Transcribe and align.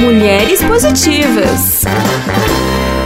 Mulheres 0.00 0.62
Positivas. 0.62 1.84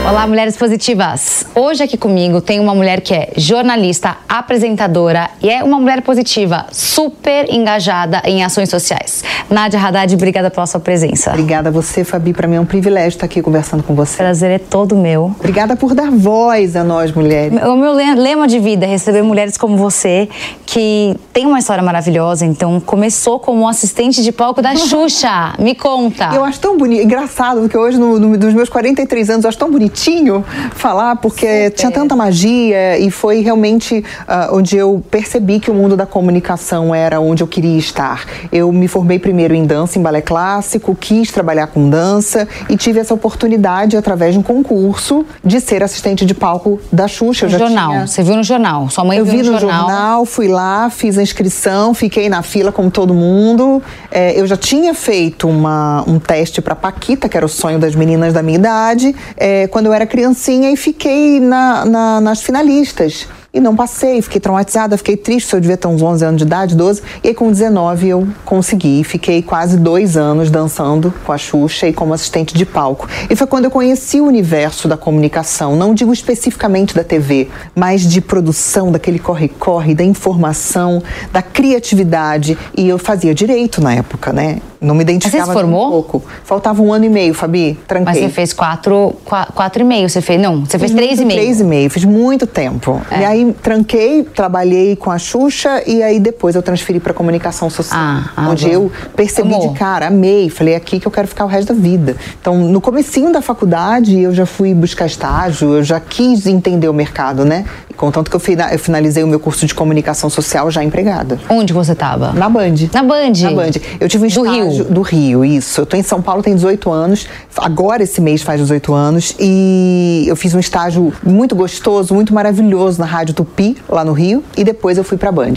Olá, 0.07 0.27
mulheres 0.27 0.55
positivas! 0.55 1.47
Hoje 1.55 1.81
aqui 1.81 1.97
comigo 1.97 2.39
tem 2.39 2.59
uma 2.59 2.75
mulher 2.75 3.01
que 3.01 3.11
é 3.11 3.31
jornalista, 3.37 4.15
apresentadora 4.29 5.31
e 5.41 5.49
é 5.49 5.63
uma 5.63 5.79
mulher 5.79 6.03
positiva, 6.03 6.67
super 6.71 7.51
engajada 7.51 8.21
em 8.23 8.43
ações 8.43 8.69
sociais. 8.69 9.23
Nádia 9.49 9.79
Haddad, 9.79 10.13
obrigada 10.13 10.51
pela 10.51 10.67
sua 10.67 10.79
presença. 10.79 11.31
Obrigada 11.31 11.69
a 11.69 11.71
você, 11.71 12.03
Fabi. 12.03 12.33
Para 12.33 12.47
mim 12.47 12.57
é 12.57 12.59
um 12.59 12.65
privilégio 12.65 13.17
estar 13.17 13.25
aqui 13.25 13.41
conversando 13.41 13.81
com 13.81 13.95
você. 13.95 14.17
Prazer 14.17 14.51
é 14.51 14.59
todo 14.59 14.95
meu. 14.95 15.35
Obrigada 15.39 15.75
por 15.75 15.95
dar 15.95 16.11
voz 16.11 16.75
a 16.75 16.83
nós, 16.83 17.11
mulheres. 17.11 17.59
O 17.63 17.75
meu 17.75 17.93
lema 17.93 18.47
de 18.47 18.59
vida 18.59 18.85
é 18.85 18.89
receber 18.89 19.23
mulheres 19.23 19.57
como 19.57 19.75
você, 19.75 20.29
que 20.67 21.15
tem 21.33 21.47
uma 21.47 21.57
história 21.57 21.83
maravilhosa. 21.83 22.45
Então, 22.45 22.79
começou 22.79 23.39
como 23.39 23.67
assistente 23.67 24.21
de 24.21 24.31
palco 24.31 24.61
da 24.61 24.75
Xuxa. 24.75 25.55
Me 25.57 25.73
conta. 25.73 26.29
Eu 26.31 26.43
acho 26.43 26.59
tão 26.59 26.77
bonito, 26.77 27.03
engraçado, 27.03 27.61
porque 27.61 27.77
hoje, 27.77 27.97
no, 27.97 28.19
no, 28.19 28.37
dos 28.37 28.53
meus 28.53 28.69
43 28.69 29.31
anos, 29.31 29.45
eu 29.45 29.49
acho 29.49 29.57
tão 29.57 29.71
bonito 29.71 29.94
bonitinho 29.95 30.43
falar, 30.75 31.15
porque 31.15 31.45
Super. 31.45 31.71
tinha 31.71 31.91
tanta 31.91 32.15
magia 32.15 32.99
e 32.99 33.09
foi 33.09 33.39
realmente 33.39 33.99
uh, 33.99 34.55
onde 34.55 34.75
eu 34.75 35.01
percebi 35.09 35.59
que 35.59 35.71
o 35.71 35.73
mundo 35.73 35.95
da 35.95 36.05
comunicação 36.05 36.93
era 36.93 37.19
onde 37.21 37.41
eu 37.41 37.47
queria 37.47 37.77
estar. 37.77 38.25
Eu 38.51 38.71
me 38.71 38.87
formei 38.87 39.17
primeiro 39.17 39.55
em 39.55 39.65
dança, 39.65 39.97
em 39.97 40.01
balé 40.01 40.21
clássico, 40.21 40.95
quis 40.95 41.31
trabalhar 41.31 41.67
com 41.67 41.89
dança 41.89 42.47
e 42.69 42.75
tive 42.75 42.99
essa 42.99 43.13
oportunidade, 43.13 43.95
através 43.95 44.33
de 44.33 44.39
um 44.39 44.43
concurso, 44.43 45.25
de 45.43 45.61
ser 45.61 45.81
assistente 45.81 46.25
de 46.25 46.33
palco 46.33 46.79
da 46.91 47.07
Xuxa. 47.07 47.47
No 47.47 47.57
jornal, 47.57 47.91
tinha... 47.91 48.07
você 48.07 48.21
viu 48.21 48.35
no 48.35 48.43
jornal, 48.43 48.89
sua 48.89 49.05
mãe 49.05 49.17
eu 49.17 49.25
viu 49.25 49.37
vi 49.37 49.49
no, 49.49 49.57
jornal. 49.57 49.87
jornal. 49.87 50.25
fui 50.25 50.47
lá, 50.47 50.89
fiz 50.89 51.17
a 51.17 51.23
inscrição, 51.23 51.93
fiquei 51.93 52.27
na 52.27 52.41
fila 52.41 52.71
como 52.71 52.91
todo 52.91 53.13
mundo. 53.13 53.81
É, 54.11 54.39
eu 54.39 54.45
já 54.45 54.57
tinha 54.57 54.93
feito 54.93 55.47
uma, 55.47 56.03
um 56.07 56.19
teste 56.19 56.61
para 56.61 56.75
Paquita, 56.75 57.29
que 57.29 57.37
era 57.37 57.45
o 57.45 57.49
sonho 57.49 57.79
das 57.79 57.95
meninas 57.95 58.33
da 58.33 58.43
minha 58.43 58.57
idade, 58.57 59.15
é, 59.37 59.67
quando 59.67 59.84
eu 59.87 59.93
era 59.93 60.05
criancinha 60.05 60.71
e 60.71 60.77
fiquei 60.77 61.39
na, 61.39 61.85
na, 61.85 62.21
nas 62.21 62.41
finalistas. 62.41 63.27
E 63.55 63.59
não 63.61 63.73
passei, 63.73 64.21
fiquei 64.21 64.41
traumatizada, 64.41 64.97
fiquei 64.97 65.15
triste, 65.15 65.53
eu 65.53 65.61
devia 65.61 65.77
ter 65.77 65.87
uns 65.87 66.01
11 66.01 66.25
anos 66.25 66.37
de 66.39 66.43
idade, 66.43 66.75
12. 66.75 67.01
E 67.23 67.29
aí 67.29 67.33
com 67.33 67.49
19 67.49 68.09
eu 68.09 68.27
consegui, 68.43 69.01
fiquei 69.05 69.41
quase 69.41 69.77
dois 69.77 70.17
anos 70.17 70.51
dançando 70.51 71.13
com 71.25 71.31
a 71.31 71.37
Xuxa 71.37 71.87
e 71.87 71.93
como 71.93 72.13
assistente 72.13 72.53
de 72.53 72.65
palco. 72.65 73.07
E 73.29 73.35
foi 73.35 73.47
quando 73.47 73.63
eu 73.63 73.71
conheci 73.71 74.19
o 74.19 74.25
universo 74.25 74.89
da 74.89 74.97
comunicação, 74.97 75.77
não 75.77 75.93
digo 75.93 76.11
especificamente 76.11 76.93
da 76.93 77.01
TV, 77.01 77.47
mas 77.73 78.01
de 78.01 78.19
produção, 78.19 78.91
daquele 78.91 79.19
corre-corre, 79.19 79.95
da 79.95 80.03
informação, 80.03 81.01
da 81.31 81.41
criatividade. 81.41 82.57
E 82.75 82.89
eu 82.89 82.97
fazia 82.97 83.33
direito 83.33 83.79
na 83.79 83.93
época, 83.93 84.33
né? 84.33 84.57
Não 84.85 84.95
me 84.95 85.01
identificava 85.01 85.47
Mas 85.47 85.53
você 85.53 85.53
se 85.53 85.61
formou? 85.61 85.87
um 85.87 85.91
pouco. 85.91 86.23
Faltava 86.43 86.81
um 86.81 86.93
ano 86.93 87.05
e 87.05 87.09
meio, 87.09 87.33
Fabi, 87.33 87.77
tranquei. 87.87 88.13
Mas 88.13 88.23
você 88.23 88.29
fez 88.29 88.53
quatro, 88.53 89.15
quatro, 89.25 89.53
quatro 89.53 89.81
e 89.81 89.85
meio, 89.85 90.09
você 90.09 90.21
fez, 90.21 90.39
não, 90.39 90.65
você 90.65 90.77
fez 90.77 90.91
fiz 90.91 90.99
três 90.99 91.19
e 91.19 91.25
meio. 91.25 91.39
Três 91.39 91.59
e 91.59 91.63
meio, 91.63 91.89
fiz 91.89 92.05
muito 92.05 92.45
tempo. 92.47 93.01
É. 93.09 93.21
E 93.21 93.25
aí 93.25 93.55
tranquei, 93.61 94.23
trabalhei 94.23 94.95
com 94.95 95.11
a 95.11 95.17
Xuxa 95.17 95.83
e 95.85 96.01
aí 96.03 96.19
depois 96.19 96.55
eu 96.55 96.61
transferi 96.61 96.99
para 96.99 97.13
comunicação 97.13 97.69
social, 97.69 97.99
ah, 97.99 98.31
ah, 98.35 98.49
onde 98.49 98.65
bom. 98.65 98.71
eu 98.71 98.91
percebi 99.15 99.53
Amor. 99.53 99.69
de 99.69 99.79
cara, 99.79 100.07
amei, 100.07 100.49
falei 100.49 100.75
aqui 100.75 100.99
que 100.99 101.07
eu 101.07 101.11
quero 101.11 101.27
ficar 101.27 101.45
o 101.45 101.47
resto 101.47 101.73
da 101.73 101.79
vida. 101.79 102.15
Então, 102.39 102.57
no 102.57 102.79
comecinho 102.79 103.31
da 103.31 103.41
faculdade, 103.41 104.19
eu 104.19 104.33
já 104.33 104.45
fui 104.45 104.73
buscar 104.73 105.05
estágio, 105.05 105.73
eu 105.73 105.83
já 105.83 105.99
quis 105.99 106.45
entender 106.45 106.87
o 106.87 106.93
mercado, 106.93 107.43
né? 107.43 107.65
Contanto 107.95 108.29
que 108.29 108.35
eu 108.35 108.39
finalizei 108.77 109.23
o 109.23 109.27
meu 109.27 109.39
curso 109.39 109.65
de 109.65 109.73
comunicação 109.73 110.29
social 110.29 110.69
já 110.69 110.83
empregada. 110.83 111.39
Onde 111.49 111.73
você 111.73 111.93
estava? 111.93 112.33
Na 112.33 112.49
Band. 112.49 112.75
Na 112.93 113.03
Band? 113.03 113.31
Na 113.41 113.51
Band. 113.51 113.71
Eu 113.99 114.09
tive 114.09 114.25
um 114.25 114.29
do 114.29 114.41
Rio? 114.43 114.83
Do 114.85 115.01
Rio, 115.01 115.45
isso. 115.45 115.81
Eu 115.81 115.85
tô 115.85 115.95
em 115.95 116.03
São 116.03 116.21
Paulo, 116.21 116.43
tem 116.43 116.55
18 116.55 116.91
anos. 116.91 117.27
Agora 117.57 118.03
esse 118.03 118.19
mês 118.21 118.41
faz 118.41 118.59
18 118.59 118.93
anos. 118.93 119.35
E 119.39 120.25
eu 120.27 120.35
fiz 120.35 120.53
um 120.53 120.59
estágio 120.59 121.13
muito 121.23 121.55
gostoso, 121.55 122.13
muito 122.13 122.33
maravilhoso 122.33 122.99
na 122.99 123.05
Rádio 123.05 123.33
Tupi, 123.33 123.77
lá 123.87 124.03
no 124.03 124.13
Rio. 124.13 124.43
E 124.57 124.63
depois 124.63 124.97
eu 124.97 125.03
fui 125.03 125.17
pra 125.17 125.31
Band. 125.31 125.53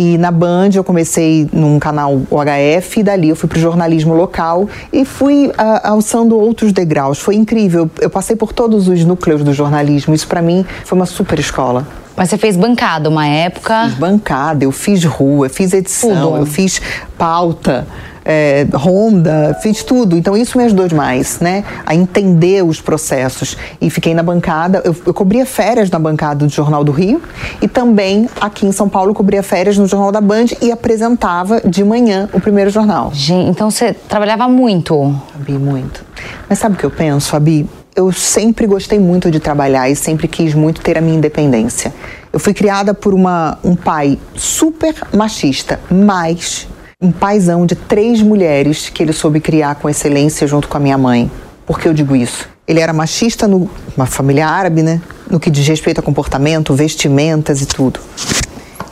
E 0.00 0.16
na 0.16 0.30
Band 0.30 0.70
eu 0.74 0.84
comecei 0.84 1.48
num 1.52 1.80
canal 1.80 2.22
OHF, 2.30 3.00
e 3.00 3.02
dali 3.02 3.30
eu 3.30 3.34
fui 3.34 3.48
para 3.48 3.58
o 3.58 3.60
jornalismo 3.60 4.14
local 4.14 4.68
e 4.92 5.04
fui 5.04 5.48
uh, 5.48 5.52
alçando 5.82 6.38
outros 6.38 6.70
degraus. 6.70 7.18
Foi 7.18 7.34
incrível. 7.34 7.90
Eu 8.00 8.08
passei 8.08 8.36
por 8.36 8.52
todos 8.52 8.86
os 8.86 9.04
núcleos 9.04 9.42
do 9.42 9.52
jornalismo. 9.52 10.14
Isso 10.14 10.28
para 10.28 10.40
mim 10.40 10.64
foi 10.84 10.96
uma 10.96 11.04
super 11.04 11.36
escola. 11.40 11.84
Mas 12.16 12.30
você 12.30 12.38
fez 12.38 12.56
bancada 12.56 13.08
uma 13.08 13.26
época? 13.26 13.86
Fiz 13.86 13.94
bancada, 13.94 14.64
eu 14.64 14.70
fiz 14.70 15.04
rua, 15.04 15.46
eu 15.46 15.50
fiz 15.50 15.72
edição, 15.72 16.30
Tudo. 16.30 16.36
eu 16.36 16.46
fiz 16.46 16.80
pauta 17.16 17.84
é, 18.30 18.66
Honda, 18.74 19.58
fiz 19.62 19.82
tudo. 19.82 20.14
Então 20.14 20.36
isso 20.36 20.58
me 20.58 20.64
ajudou 20.64 20.86
demais, 20.86 21.40
né? 21.40 21.64
A 21.86 21.94
entender 21.94 22.62
os 22.62 22.78
processos. 22.78 23.56
E 23.80 23.88
fiquei 23.88 24.12
na 24.12 24.22
bancada, 24.22 24.82
eu, 24.84 24.94
eu 25.06 25.14
cobria 25.14 25.46
férias 25.46 25.90
na 25.90 25.98
bancada 25.98 26.44
do 26.44 26.52
Jornal 26.52 26.84
do 26.84 26.92
Rio 26.92 27.22
e 27.62 27.66
também 27.66 28.28
aqui 28.38 28.66
em 28.66 28.72
São 28.72 28.86
Paulo 28.86 29.14
cobria 29.14 29.42
férias 29.42 29.78
no 29.78 29.86
Jornal 29.86 30.12
da 30.12 30.20
Band 30.20 30.46
e 30.60 30.70
apresentava 30.70 31.62
de 31.62 31.82
manhã 31.82 32.28
o 32.34 32.40
primeiro 32.40 32.68
jornal. 32.68 33.10
Gente, 33.14 33.48
então 33.48 33.70
você 33.70 33.94
trabalhava 33.94 34.46
muito? 34.46 35.18
Fabi, 35.32 35.52
muito. 35.52 36.04
Mas 36.46 36.58
sabe 36.58 36.74
o 36.74 36.78
que 36.78 36.84
eu 36.84 36.90
penso, 36.90 37.30
Fabi? 37.30 37.66
Eu 37.96 38.12
sempre 38.12 38.66
gostei 38.66 38.98
muito 38.98 39.30
de 39.30 39.40
trabalhar 39.40 39.88
e 39.88 39.96
sempre 39.96 40.28
quis 40.28 40.52
muito 40.52 40.82
ter 40.82 40.98
a 40.98 41.00
minha 41.00 41.16
independência. 41.16 41.92
Eu 42.30 42.38
fui 42.38 42.52
criada 42.52 42.92
por 42.92 43.14
uma, 43.14 43.58
um 43.64 43.74
pai 43.74 44.18
super 44.36 44.94
machista, 45.14 45.80
mas 45.90 46.68
um 47.00 47.12
paizão 47.12 47.64
de 47.64 47.76
três 47.76 48.20
mulheres 48.20 48.88
que 48.88 49.04
ele 49.04 49.12
soube 49.12 49.38
criar 49.38 49.76
com 49.76 49.88
excelência 49.88 50.48
junto 50.48 50.66
com 50.66 50.76
a 50.76 50.80
minha 50.80 50.98
mãe. 50.98 51.30
Por 51.64 51.78
que 51.78 51.86
eu 51.86 51.94
digo 51.94 52.16
isso? 52.16 52.48
Ele 52.66 52.80
era 52.80 52.92
machista 52.92 53.46
no 53.46 53.70
uma 53.96 54.04
família 54.04 54.48
árabe, 54.48 54.82
né? 54.82 55.00
No 55.30 55.38
que 55.38 55.48
diz 55.48 55.66
respeito 55.68 56.00
a 56.00 56.02
comportamento, 56.02 56.74
vestimentas 56.74 57.62
e 57.62 57.66
tudo. 57.66 58.00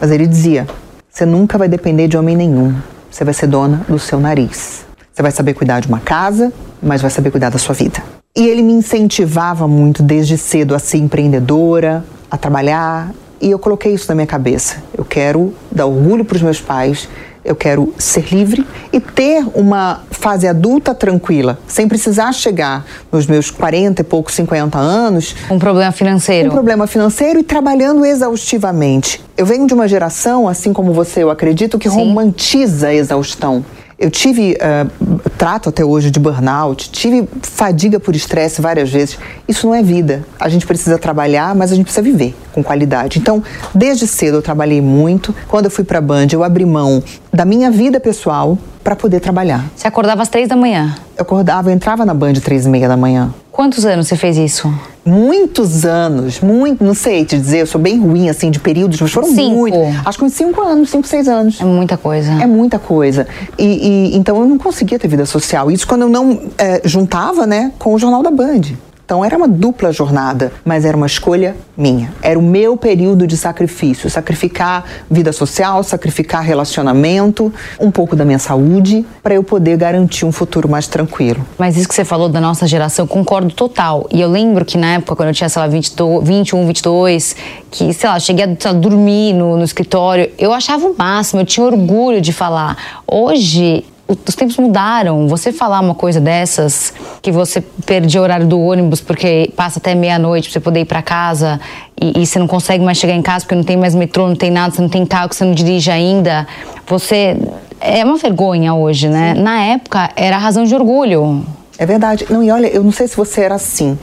Mas 0.00 0.12
ele 0.12 0.24
dizia: 0.24 0.68
"Você 1.10 1.26
nunca 1.26 1.58
vai 1.58 1.68
depender 1.68 2.06
de 2.06 2.16
homem 2.16 2.36
nenhum. 2.36 2.76
Você 3.10 3.24
vai 3.24 3.34
ser 3.34 3.48
dona 3.48 3.84
do 3.88 3.98
seu 3.98 4.20
nariz. 4.20 4.86
Você 5.12 5.20
vai 5.20 5.32
saber 5.32 5.54
cuidar 5.54 5.80
de 5.80 5.88
uma 5.88 5.98
casa, 5.98 6.52
mas 6.80 7.02
vai 7.02 7.10
saber 7.10 7.32
cuidar 7.32 7.50
da 7.50 7.58
sua 7.58 7.74
vida." 7.74 8.00
E 8.36 8.46
ele 8.46 8.62
me 8.62 8.72
incentivava 8.72 9.66
muito 9.66 10.00
desde 10.00 10.38
cedo 10.38 10.76
a 10.76 10.78
ser 10.78 10.98
empreendedora, 10.98 12.04
a 12.30 12.36
trabalhar, 12.36 13.10
e 13.40 13.50
eu 13.50 13.58
coloquei 13.58 13.92
isso 13.92 14.06
na 14.08 14.14
minha 14.14 14.26
cabeça. 14.26 14.76
Eu 14.96 15.04
quero 15.04 15.52
dar 15.72 15.86
orgulho 15.86 16.24
para 16.24 16.36
os 16.36 16.42
meus 16.42 16.60
pais, 16.60 17.08
eu 17.46 17.54
quero 17.54 17.94
ser 17.96 18.26
livre 18.34 18.66
e 18.92 19.00
ter 19.00 19.46
uma 19.54 20.02
fase 20.10 20.48
adulta 20.48 20.94
tranquila, 20.94 21.58
sem 21.66 21.86
precisar 21.86 22.32
chegar 22.32 22.84
nos 23.12 23.26
meus 23.26 23.50
40 23.50 24.02
e 24.02 24.04
poucos, 24.04 24.34
50 24.34 24.76
anos. 24.76 25.34
Um 25.50 25.58
problema 25.58 25.92
financeiro. 25.92 26.48
Um 26.48 26.52
problema 26.52 26.86
financeiro 26.86 27.38
e 27.38 27.42
trabalhando 27.42 28.04
exaustivamente. 28.04 29.22
Eu 29.36 29.46
venho 29.46 29.66
de 29.66 29.74
uma 29.74 29.86
geração, 29.86 30.48
assim 30.48 30.72
como 30.72 30.92
você, 30.92 31.22
eu 31.22 31.30
acredito, 31.30 31.78
que 31.78 31.88
Sim. 31.88 31.96
romantiza 31.96 32.88
a 32.88 32.94
exaustão. 32.94 33.64
Eu 33.98 34.10
tive 34.10 34.58
uh, 34.60 35.30
trato 35.38 35.70
até 35.70 35.82
hoje 35.82 36.10
de 36.10 36.20
burnout, 36.20 36.90
tive 36.90 37.26
fadiga 37.40 37.98
por 37.98 38.14
estresse 38.14 38.60
várias 38.60 38.90
vezes. 38.90 39.18
Isso 39.48 39.66
não 39.66 39.74
é 39.74 39.82
vida. 39.82 40.22
A 40.38 40.50
gente 40.50 40.66
precisa 40.66 40.98
trabalhar, 40.98 41.54
mas 41.54 41.72
a 41.72 41.74
gente 41.74 41.84
precisa 41.84 42.02
viver 42.02 42.34
com 42.52 42.62
qualidade. 42.62 43.18
Então, 43.18 43.42
desde 43.74 44.06
cedo 44.06 44.36
eu 44.36 44.42
trabalhei 44.42 44.82
muito. 44.82 45.34
Quando 45.48 45.64
eu 45.64 45.70
fui 45.70 45.82
para 45.82 45.96
a 45.96 46.02
Band, 46.02 46.26
eu 46.32 46.44
abri 46.44 46.66
mão 46.66 47.02
da 47.32 47.46
minha 47.46 47.70
vida 47.70 47.98
pessoal 47.98 48.58
para 48.84 48.94
poder 48.94 49.20
trabalhar. 49.20 49.64
Você 49.74 49.88
acordava 49.88 50.20
às 50.22 50.28
três 50.28 50.46
da 50.46 50.56
manhã? 50.56 50.94
Eu 51.16 51.22
acordava, 51.22 51.70
eu 51.70 51.74
entrava 51.74 52.04
na 52.04 52.12
Band 52.12 52.34
três 52.34 52.66
e 52.66 52.68
meia 52.68 52.88
da 52.88 52.98
manhã. 52.98 53.32
Quantos 53.56 53.86
anos 53.86 54.06
você 54.06 54.16
fez 54.16 54.36
isso? 54.36 54.70
Muitos 55.02 55.86
anos, 55.86 56.40
muito, 56.40 56.84
não 56.84 56.92
sei 56.92 57.24
te 57.24 57.38
dizer, 57.38 57.60
eu 57.60 57.66
sou 57.66 57.80
bem 57.80 57.98
ruim, 57.98 58.28
assim, 58.28 58.50
de 58.50 58.60
períodos, 58.60 59.00
mas 59.00 59.10
foram 59.10 59.28
cinco. 59.28 59.56
muito. 59.56 59.78
Acho 60.04 60.18
que 60.18 60.24
uns 60.26 60.34
cinco 60.34 60.60
anos, 60.60 60.90
cinco, 60.90 61.08
seis 61.08 61.26
anos. 61.26 61.58
É 61.58 61.64
muita 61.64 61.96
coisa. 61.96 62.32
É 62.32 62.46
muita 62.46 62.78
coisa. 62.78 63.26
E, 63.58 63.64
e 63.64 64.14
então 64.14 64.38
eu 64.38 64.46
não 64.46 64.58
conseguia 64.58 64.98
ter 64.98 65.08
vida 65.08 65.24
social. 65.24 65.70
Isso 65.70 65.86
quando 65.86 66.02
eu 66.02 66.10
não 66.10 66.38
é, 66.58 66.82
juntava, 66.84 67.46
né, 67.46 67.72
com 67.78 67.94
o 67.94 67.98
Jornal 67.98 68.22
da 68.22 68.30
Band. 68.30 68.60
Então 69.06 69.24
era 69.24 69.36
uma 69.36 69.46
dupla 69.46 69.92
jornada, 69.92 70.52
mas 70.64 70.84
era 70.84 70.96
uma 70.96 71.06
escolha 71.06 71.56
minha. 71.76 72.12
Era 72.20 72.36
o 72.36 72.42
meu 72.42 72.76
período 72.76 73.24
de 73.24 73.36
sacrifício, 73.36 74.10
sacrificar 74.10 74.84
vida 75.08 75.32
social, 75.32 75.84
sacrificar 75.84 76.42
relacionamento, 76.42 77.54
um 77.78 77.88
pouco 77.88 78.16
da 78.16 78.24
minha 78.24 78.40
saúde, 78.40 79.06
para 79.22 79.32
eu 79.32 79.44
poder 79.44 79.76
garantir 79.76 80.26
um 80.26 80.32
futuro 80.32 80.68
mais 80.68 80.88
tranquilo. 80.88 81.46
Mas 81.56 81.76
isso 81.76 81.88
que 81.88 81.94
você 81.94 82.04
falou 82.04 82.28
da 82.28 82.40
nossa 82.40 82.66
geração, 82.66 83.06
concordo 83.06 83.52
total. 83.54 84.08
E 84.10 84.20
eu 84.20 84.28
lembro 84.28 84.64
que 84.64 84.76
na 84.76 84.94
época, 84.94 85.14
quando 85.14 85.28
eu 85.28 85.34
tinha, 85.34 85.48
sei 85.48 85.62
lá, 85.62 85.68
22, 85.68 86.26
21, 86.26 86.66
22, 86.66 87.36
que, 87.70 87.94
sei 87.94 88.10
lá, 88.10 88.18
cheguei 88.18 88.44
a 88.64 88.72
dormir 88.72 89.34
no, 89.34 89.56
no 89.56 89.62
escritório, 89.62 90.32
eu 90.36 90.52
achava 90.52 90.84
o 90.84 90.96
máximo, 90.98 91.42
eu 91.42 91.46
tinha 91.46 91.64
orgulho 91.64 92.20
de 92.20 92.32
falar. 92.32 92.76
Hoje, 93.06 93.84
os 94.08 94.34
tempos 94.34 94.56
mudaram. 94.56 95.26
Você 95.28 95.52
falar 95.52 95.80
uma 95.80 95.94
coisa 95.94 96.20
dessas, 96.20 96.92
que 97.20 97.32
você 97.32 97.60
perde 97.60 98.18
o 98.18 98.22
horário 98.22 98.46
do 98.46 98.60
ônibus 98.60 99.00
porque 99.00 99.52
passa 99.56 99.78
até 99.78 99.94
meia-noite 99.94 100.48
para 100.48 100.52
você 100.52 100.60
poder 100.60 100.80
ir 100.80 100.84
para 100.84 101.02
casa 101.02 101.60
e, 102.00 102.22
e, 102.22 102.26
você 102.26 102.38
não 102.38 102.46
consegue 102.46 102.84
mais 102.84 102.98
chegar 102.98 103.14
em 103.14 103.22
casa 103.22 103.44
porque 103.44 103.54
não 103.54 103.64
tem 103.64 103.76
mais 103.76 103.94
metrô, 103.94 104.28
não 104.28 104.36
tem 104.36 104.50
nada, 104.50 104.74
você 104.74 104.82
não 104.82 104.88
tem 104.88 105.04
carro, 105.04 105.32
você 105.32 105.44
não 105.44 105.54
dirige 105.54 105.90
ainda. 105.90 106.46
Você. 106.86 107.36
É 107.80 108.04
uma 108.04 108.16
vergonha 108.16 108.74
hoje, 108.74 109.08
né? 109.08 109.34
Sim. 109.34 109.42
Na 109.42 109.62
época 109.62 110.10
era 110.16 110.38
razão 110.38 110.64
de 110.64 110.74
orgulho. 110.74 111.44
É 111.78 111.84
verdade. 111.84 112.26
Não, 112.30 112.42
e 112.42 112.50
olha, 112.50 112.68
eu 112.68 112.82
não 112.82 112.92
sei 112.92 113.06
se 113.06 113.16
você 113.16 113.42
era 113.42 113.56
assim. 113.56 113.98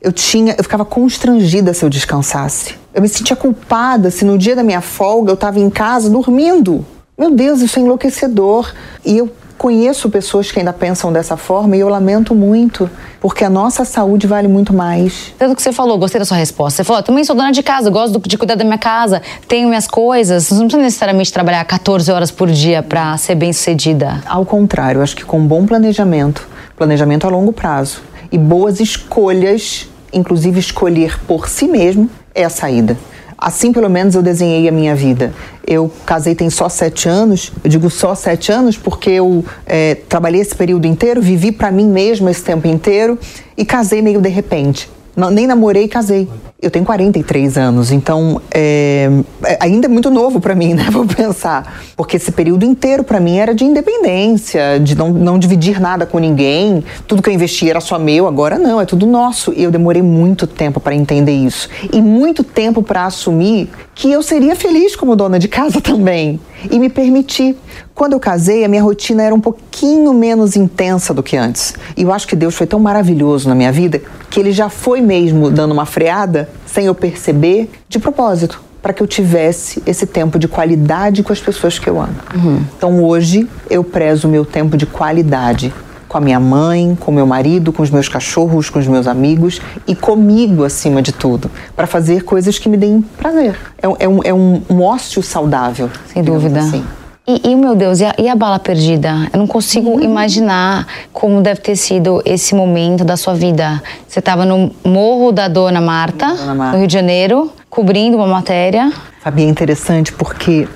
Eu 0.00 0.12
tinha, 0.12 0.54
eu 0.58 0.62
ficava 0.62 0.84
constrangida 0.84 1.72
se 1.72 1.82
eu 1.82 1.88
descansasse. 1.88 2.74
Eu 2.92 3.00
me 3.00 3.08
sentia 3.08 3.34
culpada 3.34 4.10
se 4.10 4.24
no 4.24 4.36
dia 4.36 4.54
da 4.54 4.62
minha 4.62 4.82
folga 4.82 5.30
eu 5.30 5.34
estava 5.34 5.58
em 5.58 5.70
casa 5.70 6.10
dormindo. 6.10 6.84
Meu 7.16 7.30
Deus, 7.30 7.62
isso 7.62 7.78
é 7.78 7.82
enlouquecedor. 7.82 8.74
E 9.04 9.16
eu 9.16 9.30
conheço 9.58 10.10
pessoas 10.10 10.50
que 10.50 10.58
ainda 10.58 10.72
pensam 10.72 11.12
dessa 11.12 11.36
forma 11.36 11.76
e 11.76 11.80
eu 11.80 11.88
lamento 11.88 12.34
muito, 12.34 12.90
porque 13.20 13.44
a 13.44 13.50
nossa 13.50 13.84
saúde 13.84 14.26
vale 14.26 14.48
muito 14.48 14.74
mais. 14.74 15.32
Tanto 15.38 15.56
que 15.56 15.62
você 15.62 15.72
falou, 15.72 15.98
gostei 15.98 16.18
da 16.18 16.24
sua 16.24 16.36
resposta. 16.36 16.78
Você 16.78 16.84
falou, 16.84 17.02
também 17.02 17.24
sou 17.24 17.34
dona 17.34 17.52
de 17.52 17.62
casa, 17.62 17.90
gosto 17.90 18.20
de 18.28 18.36
cuidar 18.36 18.54
da 18.56 18.64
minha 18.64 18.78
casa, 18.78 19.22
tenho 19.48 19.68
minhas 19.68 19.86
coisas. 19.86 20.50
Não 20.50 20.66
precisa 20.66 20.82
necessariamente 20.82 21.32
trabalhar 21.32 21.64
14 21.64 22.10
horas 22.10 22.30
por 22.30 22.50
dia 22.50 22.82
para 22.82 23.16
ser 23.16 23.34
bem 23.34 23.52
sucedida. 23.52 24.20
Ao 24.26 24.44
contrário, 24.44 25.02
acho 25.02 25.16
que 25.16 25.24
com 25.24 25.46
bom 25.46 25.64
planejamento, 25.66 26.46
planejamento 26.76 27.26
a 27.26 27.30
longo 27.30 27.52
prazo 27.52 28.02
e 28.30 28.38
boas 28.38 28.80
escolhas, 28.80 29.88
inclusive 30.12 30.58
escolher 30.58 31.18
por 31.26 31.48
si 31.48 31.66
mesmo, 31.66 32.10
é 32.34 32.44
a 32.44 32.50
saída. 32.50 32.96
Assim, 33.44 33.74
pelo 33.74 33.90
menos, 33.90 34.14
eu 34.14 34.22
desenhei 34.22 34.66
a 34.66 34.72
minha 34.72 34.94
vida. 34.94 35.30
Eu 35.66 35.92
casei 36.06 36.34
tem 36.34 36.48
só 36.48 36.66
sete 36.66 37.10
anos. 37.10 37.52
Eu 37.62 37.68
digo 37.68 37.90
só 37.90 38.14
sete 38.14 38.50
anos 38.50 38.78
porque 38.78 39.10
eu 39.10 39.44
é, 39.66 39.96
trabalhei 40.08 40.40
esse 40.40 40.54
período 40.54 40.86
inteiro, 40.86 41.20
vivi 41.20 41.52
para 41.52 41.70
mim 41.70 41.86
mesma 41.86 42.30
esse 42.30 42.42
tempo 42.42 42.66
inteiro 42.66 43.18
e 43.54 43.62
casei 43.62 44.00
meio 44.00 44.18
de 44.18 44.30
repente. 44.30 44.90
Não, 45.14 45.30
nem 45.30 45.46
namorei 45.46 45.86
casei. 45.88 46.26
Eu 46.64 46.70
tenho 46.70 46.84
43 46.86 47.58
anos, 47.58 47.92
então 47.92 48.40
é, 48.50 49.10
é, 49.44 49.58
ainda 49.60 49.84
é 49.84 49.88
muito 49.88 50.10
novo 50.10 50.40
para 50.40 50.54
mim, 50.54 50.72
né? 50.74 50.88
Vou 50.90 51.04
pensar. 51.04 51.82
Porque 51.94 52.16
esse 52.16 52.32
período 52.32 52.64
inteiro 52.64 53.04
para 53.04 53.20
mim 53.20 53.36
era 53.36 53.54
de 53.54 53.64
independência, 53.64 54.80
de 54.80 54.96
não, 54.96 55.10
não 55.10 55.38
dividir 55.38 55.78
nada 55.78 56.06
com 56.06 56.18
ninguém. 56.18 56.82
Tudo 57.06 57.20
que 57.20 57.28
eu 57.28 57.34
investi 57.34 57.68
era 57.68 57.82
só 57.82 57.98
meu, 57.98 58.26
agora 58.26 58.58
não, 58.58 58.80
é 58.80 58.86
tudo 58.86 59.06
nosso. 59.06 59.52
E 59.54 59.62
eu 59.62 59.70
demorei 59.70 60.00
muito 60.00 60.46
tempo 60.46 60.80
para 60.80 60.94
entender 60.94 61.34
isso. 61.34 61.68
E 61.92 62.00
muito 62.00 62.42
tempo 62.42 62.82
para 62.82 63.04
assumir 63.04 63.68
que 63.94 64.10
eu 64.10 64.22
seria 64.22 64.56
feliz 64.56 64.96
como 64.96 65.14
dona 65.14 65.38
de 65.38 65.48
casa 65.48 65.80
também. 65.84 66.40
E 66.70 66.78
me 66.78 66.88
permitir. 66.88 67.56
Quando 67.94 68.14
eu 68.14 68.20
casei, 68.20 68.64
a 68.64 68.68
minha 68.68 68.82
rotina 68.82 69.22
era 69.22 69.34
um 69.34 69.40
pouquinho 69.40 70.12
menos 70.12 70.56
intensa 70.56 71.14
do 71.14 71.22
que 71.22 71.36
antes. 71.36 71.74
E 71.96 72.02
eu 72.02 72.12
acho 72.12 72.26
que 72.26 72.34
Deus 72.34 72.54
foi 72.54 72.66
tão 72.66 72.80
maravilhoso 72.80 73.48
na 73.48 73.54
minha 73.54 73.70
vida 73.70 74.02
que 74.30 74.40
ele 74.40 74.52
já 74.52 74.68
foi 74.68 75.00
mesmo 75.00 75.50
dando 75.50 75.72
uma 75.72 75.86
freada, 75.86 76.48
sem 76.66 76.86
eu 76.86 76.94
perceber, 76.94 77.70
de 77.88 77.98
propósito, 78.00 78.60
para 78.82 78.92
que 78.92 79.02
eu 79.02 79.06
tivesse 79.06 79.82
esse 79.86 80.06
tempo 80.06 80.38
de 80.38 80.48
qualidade 80.48 81.22
com 81.22 81.32
as 81.32 81.40
pessoas 81.40 81.78
que 81.78 81.88
eu 81.88 82.00
amo. 82.00 82.16
Uhum. 82.34 82.60
Então 82.76 83.04
hoje 83.04 83.48
eu 83.70 83.84
prezo 83.84 84.26
o 84.26 84.30
meu 84.30 84.44
tempo 84.44 84.76
de 84.76 84.86
qualidade 84.86 85.72
com 86.14 86.18
a 86.18 86.20
minha 86.20 86.38
mãe, 86.38 86.96
com 87.00 87.10
meu 87.10 87.26
marido, 87.26 87.72
com 87.72 87.82
os 87.82 87.90
meus 87.90 88.08
cachorros, 88.08 88.70
com 88.70 88.78
os 88.78 88.86
meus 88.86 89.08
amigos 89.08 89.60
e 89.84 89.96
comigo 89.96 90.62
acima 90.62 91.02
de 91.02 91.10
tudo, 91.10 91.50
para 91.74 91.88
fazer 91.88 92.22
coisas 92.22 92.56
que 92.56 92.68
me 92.68 92.76
deem 92.76 93.02
prazer. 93.18 93.56
É, 93.82 94.04
é, 94.04 94.08
um, 94.08 94.20
é 94.22 94.32
um, 94.32 94.62
um 94.70 94.80
ócio 94.80 95.24
saudável. 95.24 95.90
Sem 96.06 96.22
dúvida. 96.22 96.60
Assim. 96.60 96.84
E, 97.26 97.50
e, 97.50 97.56
meu 97.56 97.74
Deus, 97.74 97.98
e 97.98 98.04
a, 98.04 98.14
e 98.16 98.28
a, 98.28 98.36
bala 98.36 98.60
perdida? 98.60 99.28
Eu 99.32 99.40
não 99.40 99.46
consigo 99.48 99.90
uhum. 99.90 100.02
imaginar 100.02 100.86
como 101.12 101.40
deve 101.40 101.60
ter 101.60 101.74
sido 101.74 102.22
esse 102.24 102.54
momento 102.54 103.04
da 103.04 103.16
sua 103.16 103.34
vida. 103.34 103.82
Você 104.06 104.20
estava 104.20 104.44
no 104.44 104.70
Morro 104.84 105.32
da 105.32 105.48
Dona 105.48 105.80
Marta, 105.80 106.28
Dona 106.28 106.54
Marta, 106.54 106.72
no 106.74 106.78
Rio 106.78 106.86
de 106.86 106.92
Janeiro, 106.92 107.50
cobrindo 107.68 108.18
uma 108.18 108.28
matéria. 108.28 108.92
Fabi, 109.20 109.42
é 109.42 109.48
interessante 109.48 110.12
porque 110.12 110.68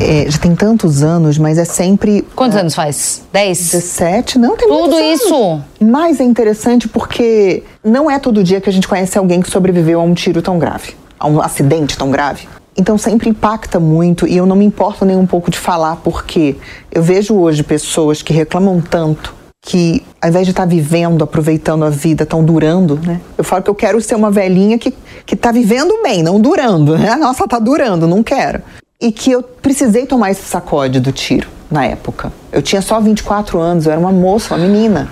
é, 0.00 0.30
já 0.30 0.38
tem 0.38 0.54
tantos 0.56 1.02
anos, 1.02 1.36
mas 1.36 1.58
é 1.58 1.64
sempre. 1.64 2.26
Quantos 2.34 2.56
é, 2.56 2.60
anos 2.60 2.74
faz? 2.74 3.22
10? 3.32 3.58
17? 3.58 4.38
Não, 4.38 4.56
tem 4.56 4.66
Tudo 4.66 4.98
isso? 4.98 5.60
Mas 5.80 6.18
é 6.20 6.24
interessante 6.24 6.88
porque 6.88 7.62
não 7.84 8.10
é 8.10 8.18
todo 8.18 8.42
dia 8.42 8.60
que 8.60 8.70
a 8.70 8.72
gente 8.72 8.88
conhece 8.88 9.18
alguém 9.18 9.42
que 9.42 9.50
sobreviveu 9.50 10.00
a 10.00 10.02
um 10.02 10.14
tiro 10.14 10.40
tão 10.40 10.58
grave, 10.58 10.94
a 11.18 11.28
um 11.28 11.40
acidente 11.40 11.98
tão 11.98 12.10
grave. 12.10 12.48
Então 12.76 12.96
sempre 12.96 13.28
impacta 13.28 13.78
muito 13.78 14.26
e 14.26 14.36
eu 14.36 14.46
não 14.46 14.56
me 14.56 14.64
importo 14.64 15.04
nem 15.04 15.16
um 15.16 15.26
pouco 15.26 15.50
de 15.50 15.58
falar 15.58 15.96
porque 15.96 16.56
eu 16.90 17.02
vejo 17.02 17.34
hoje 17.34 17.62
pessoas 17.62 18.22
que 18.22 18.32
reclamam 18.32 18.80
tanto 18.80 19.34
que 19.62 20.02
ao 20.22 20.30
invés 20.30 20.46
de 20.46 20.52
estar 20.52 20.62
tá 20.62 20.68
vivendo, 20.68 21.22
aproveitando 21.22 21.84
a 21.84 21.90
vida, 21.90 22.22
estão 22.22 22.42
durando, 22.42 22.98
né? 23.04 23.20
Eu 23.36 23.44
falo 23.44 23.62
que 23.62 23.68
eu 23.68 23.74
quero 23.74 24.00
ser 24.00 24.14
uma 24.14 24.30
velhinha 24.30 24.78
que, 24.78 24.94
que 25.26 25.36
tá 25.36 25.52
vivendo 25.52 26.02
bem, 26.02 26.22
não 26.22 26.40
durando, 26.40 26.96
né? 26.96 27.14
Nossa, 27.16 27.46
tá 27.46 27.58
durando, 27.58 28.06
não 28.06 28.22
quero. 28.22 28.62
E 29.00 29.10
que 29.10 29.32
eu 29.32 29.42
precisei 29.42 30.04
tomar 30.04 30.30
esse 30.30 30.42
sacode 30.42 31.00
do 31.00 31.10
tiro 31.10 31.48
na 31.70 31.86
época. 31.86 32.30
Eu 32.52 32.60
tinha 32.60 32.82
só 32.82 33.00
24 33.00 33.58
anos, 33.58 33.86
eu 33.86 33.92
era 33.92 34.00
uma 34.00 34.12
moça, 34.12 34.54
uma 34.54 34.66
menina. 34.66 35.08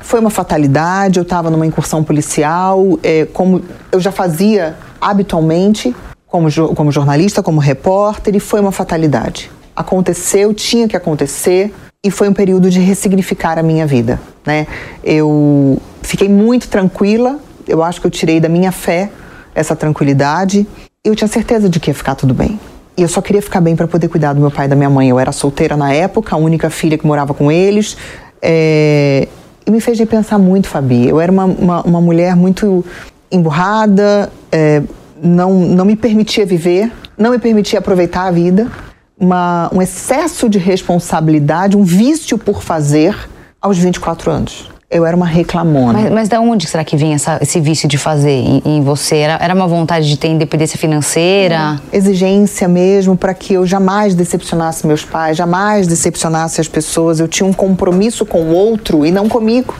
Foi 0.00 0.18
uma 0.18 0.30
fatalidade, 0.30 1.18
eu 1.18 1.22
estava 1.22 1.50
numa 1.50 1.66
incursão 1.66 2.02
policial, 2.02 2.98
é, 3.02 3.26
como 3.26 3.62
eu 3.90 4.00
já 4.00 4.10
fazia 4.10 4.76
habitualmente, 4.98 5.94
como, 6.26 6.48
como 6.74 6.90
jornalista, 6.90 7.42
como 7.42 7.60
repórter, 7.60 8.34
e 8.34 8.40
foi 8.40 8.60
uma 8.60 8.72
fatalidade. 8.72 9.50
Aconteceu, 9.76 10.54
tinha 10.54 10.88
que 10.88 10.96
acontecer, 10.96 11.72
e 12.02 12.10
foi 12.10 12.28
um 12.30 12.32
período 12.32 12.70
de 12.70 12.80
ressignificar 12.80 13.58
a 13.58 13.62
minha 13.62 13.86
vida. 13.86 14.18
Né? 14.44 14.66
Eu 15.04 15.78
fiquei 16.02 16.28
muito 16.30 16.66
tranquila, 16.68 17.38
eu 17.68 17.82
acho 17.82 18.00
que 18.00 18.06
eu 18.06 18.10
tirei 18.10 18.40
da 18.40 18.48
minha 18.48 18.72
fé 18.72 19.10
essa 19.54 19.76
tranquilidade, 19.76 20.66
eu 21.04 21.14
tinha 21.14 21.28
certeza 21.28 21.68
de 21.68 21.78
que 21.78 21.90
ia 21.90 21.94
ficar 21.94 22.14
tudo 22.14 22.32
bem. 22.32 22.58
Eu 22.96 23.08
só 23.08 23.20
queria 23.22 23.40
ficar 23.40 23.60
bem 23.60 23.74
para 23.74 23.88
poder 23.88 24.08
cuidar 24.08 24.32
do 24.32 24.40
meu 24.40 24.50
pai 24.50 24.66
e 24.66 24.68
da 24.68 24.76
minha 24.76 24.90
mãe. 24.90 25.08
Eu 25.08 25.18
era 25.18 25.32
solteira 25.32 25.76
na 25.76 25.92
época, 25.92 26.34
a 26.34 26.38
única 26.38 26.68
filha 26.70 26.98
que 26.98 27.06
morava 27.06 27.32
com 27.32 27.50
eles. 27.50 27.96
É... 28.40 29.28
E 29.66 29.70
me 29.70 29.80
fez 29.80 29.98
repensar 29.98 30.38
muito, 30.38 30.68
Fabi. 30.68 31.08
Eu 31.08 31.20
era 31.20 31.30
uma, 31.30 31.44
uma, 31.44 31.82
uma 31.82 32.00
mulher 32.00 32.34
muito 32.34 32.84
emburrada, 33.30 34.30
é, 34.50 34.82
não, 35.22 35.52
não 35.52 35.84
me 35.84 35.96
permitia 35.96 36.44
viver, 36.44 36.92
não 37.16 37.30
me 37.30 37.38
permitia 37.38 37.78
aproveitar 37.78 38.24
a 38.24 38.30
vida, 38.30 38.70
uma, 39.18 39.70
um 39.72 39.80
excesso 39.80 40.48
de 40.48 40.58
responsabilidade, 40.58 41.76
um 41.76 41.84
vício 41.84 42.36
por 42.36 42.62
fazer 42.62 43.16
aos 43.60 43.78
24 43.78 44.30
anos. 44.30 44.71
Eu 44.92 45.06
era 45.06 45.16
uma 45.16 45.26
reclamona. 45.26 45.98
Mas, 45.98 46.12
mas 46.12 46.28
da 46.28 46.38
onde 46.40 46.66
será 46.66 46.84
que 46.84 46.96
vem 46.96 47.14
essa, 47.14 47.38
esse 47.40 47.58
vício 47.58 47.88
de 47.88 47.96
fazer 47.96 48.30
em, 48.30 48.62
em 48.64 48.82
você? 48.82 49.16
Era, 49.16 49.38
era, 49.42 49.54
uma 49.54 49.66
vontade 49.66 50.06
de 50.06 50.18
ter 50.18 50.28
independência 50.28 50.78
financeira? 50.78 51.80
É, 51.90 51.96
exigência 51.96 52.68
mesmo 52.68 53.16
para 53.16 53.32
que 53.32 53.54
eu 53.54 53.66
jamais 53.66 54.14
decepcionasse 54.14 54.86
meus 54.86 55.02
pais, 55.04 55.36
jamais 55.36 55.86
decepcionasse 55.86 56.60
as 56.60 56.68
pessoas. 56.68 57.20
Eu 57.20 57.26
tinha 57.26 57.46
um 57.46 57.54
compromisso 57.54 58.26
com 58.26 58.42
o 58.42 58.54
outro 58.54 59.06
e 59.06 59.10
não 59.10 59.28
comigo. 59.28 59.74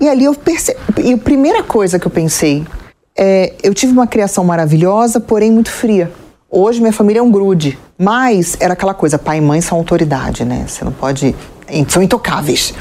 E 0.00 0.08
ali 0.08 0.24
eu 0.24 0.34
percebi. 0.34 0.78
E 1.04 1.12
a 1.12 1.18
primeira 1.18 1.62
coisa 1.62 1.98
que 1.98 2.06
eu 2.06 2.10
pensei 2.10 2.64
é, 3.16 3.54
eu 3.62 3.72
tive 3.72 3.92
uma 3.92 4.06
criação 4.06 4.44
maravilhosa, 4.44 5.18
porém 5.20 5.50
muito 5.50 5.70
fria. 5.70 6.12
Hoje 6.50 6.80
minha 6.80 6.92
família 6.92 7.20
é 7.20 7.22
um 7.22 7.30
grude, 7.30 7.78
mas 7.98 8.56
era 8.60 8.74
aquela 8.74 8.94
coisa, 8.94 9.18
pai 9.18 9.38
e 9.38 9.40
mãe 9.40 9.60
são 9.60 9.78
autoridade, 9.78 10.44
né? 10.44 10.64
Você 10.66 10.84
não 10.84 10.92
pode, 10.92 11.34
são 11.88 12.02
intocáveis. 12.02 12.72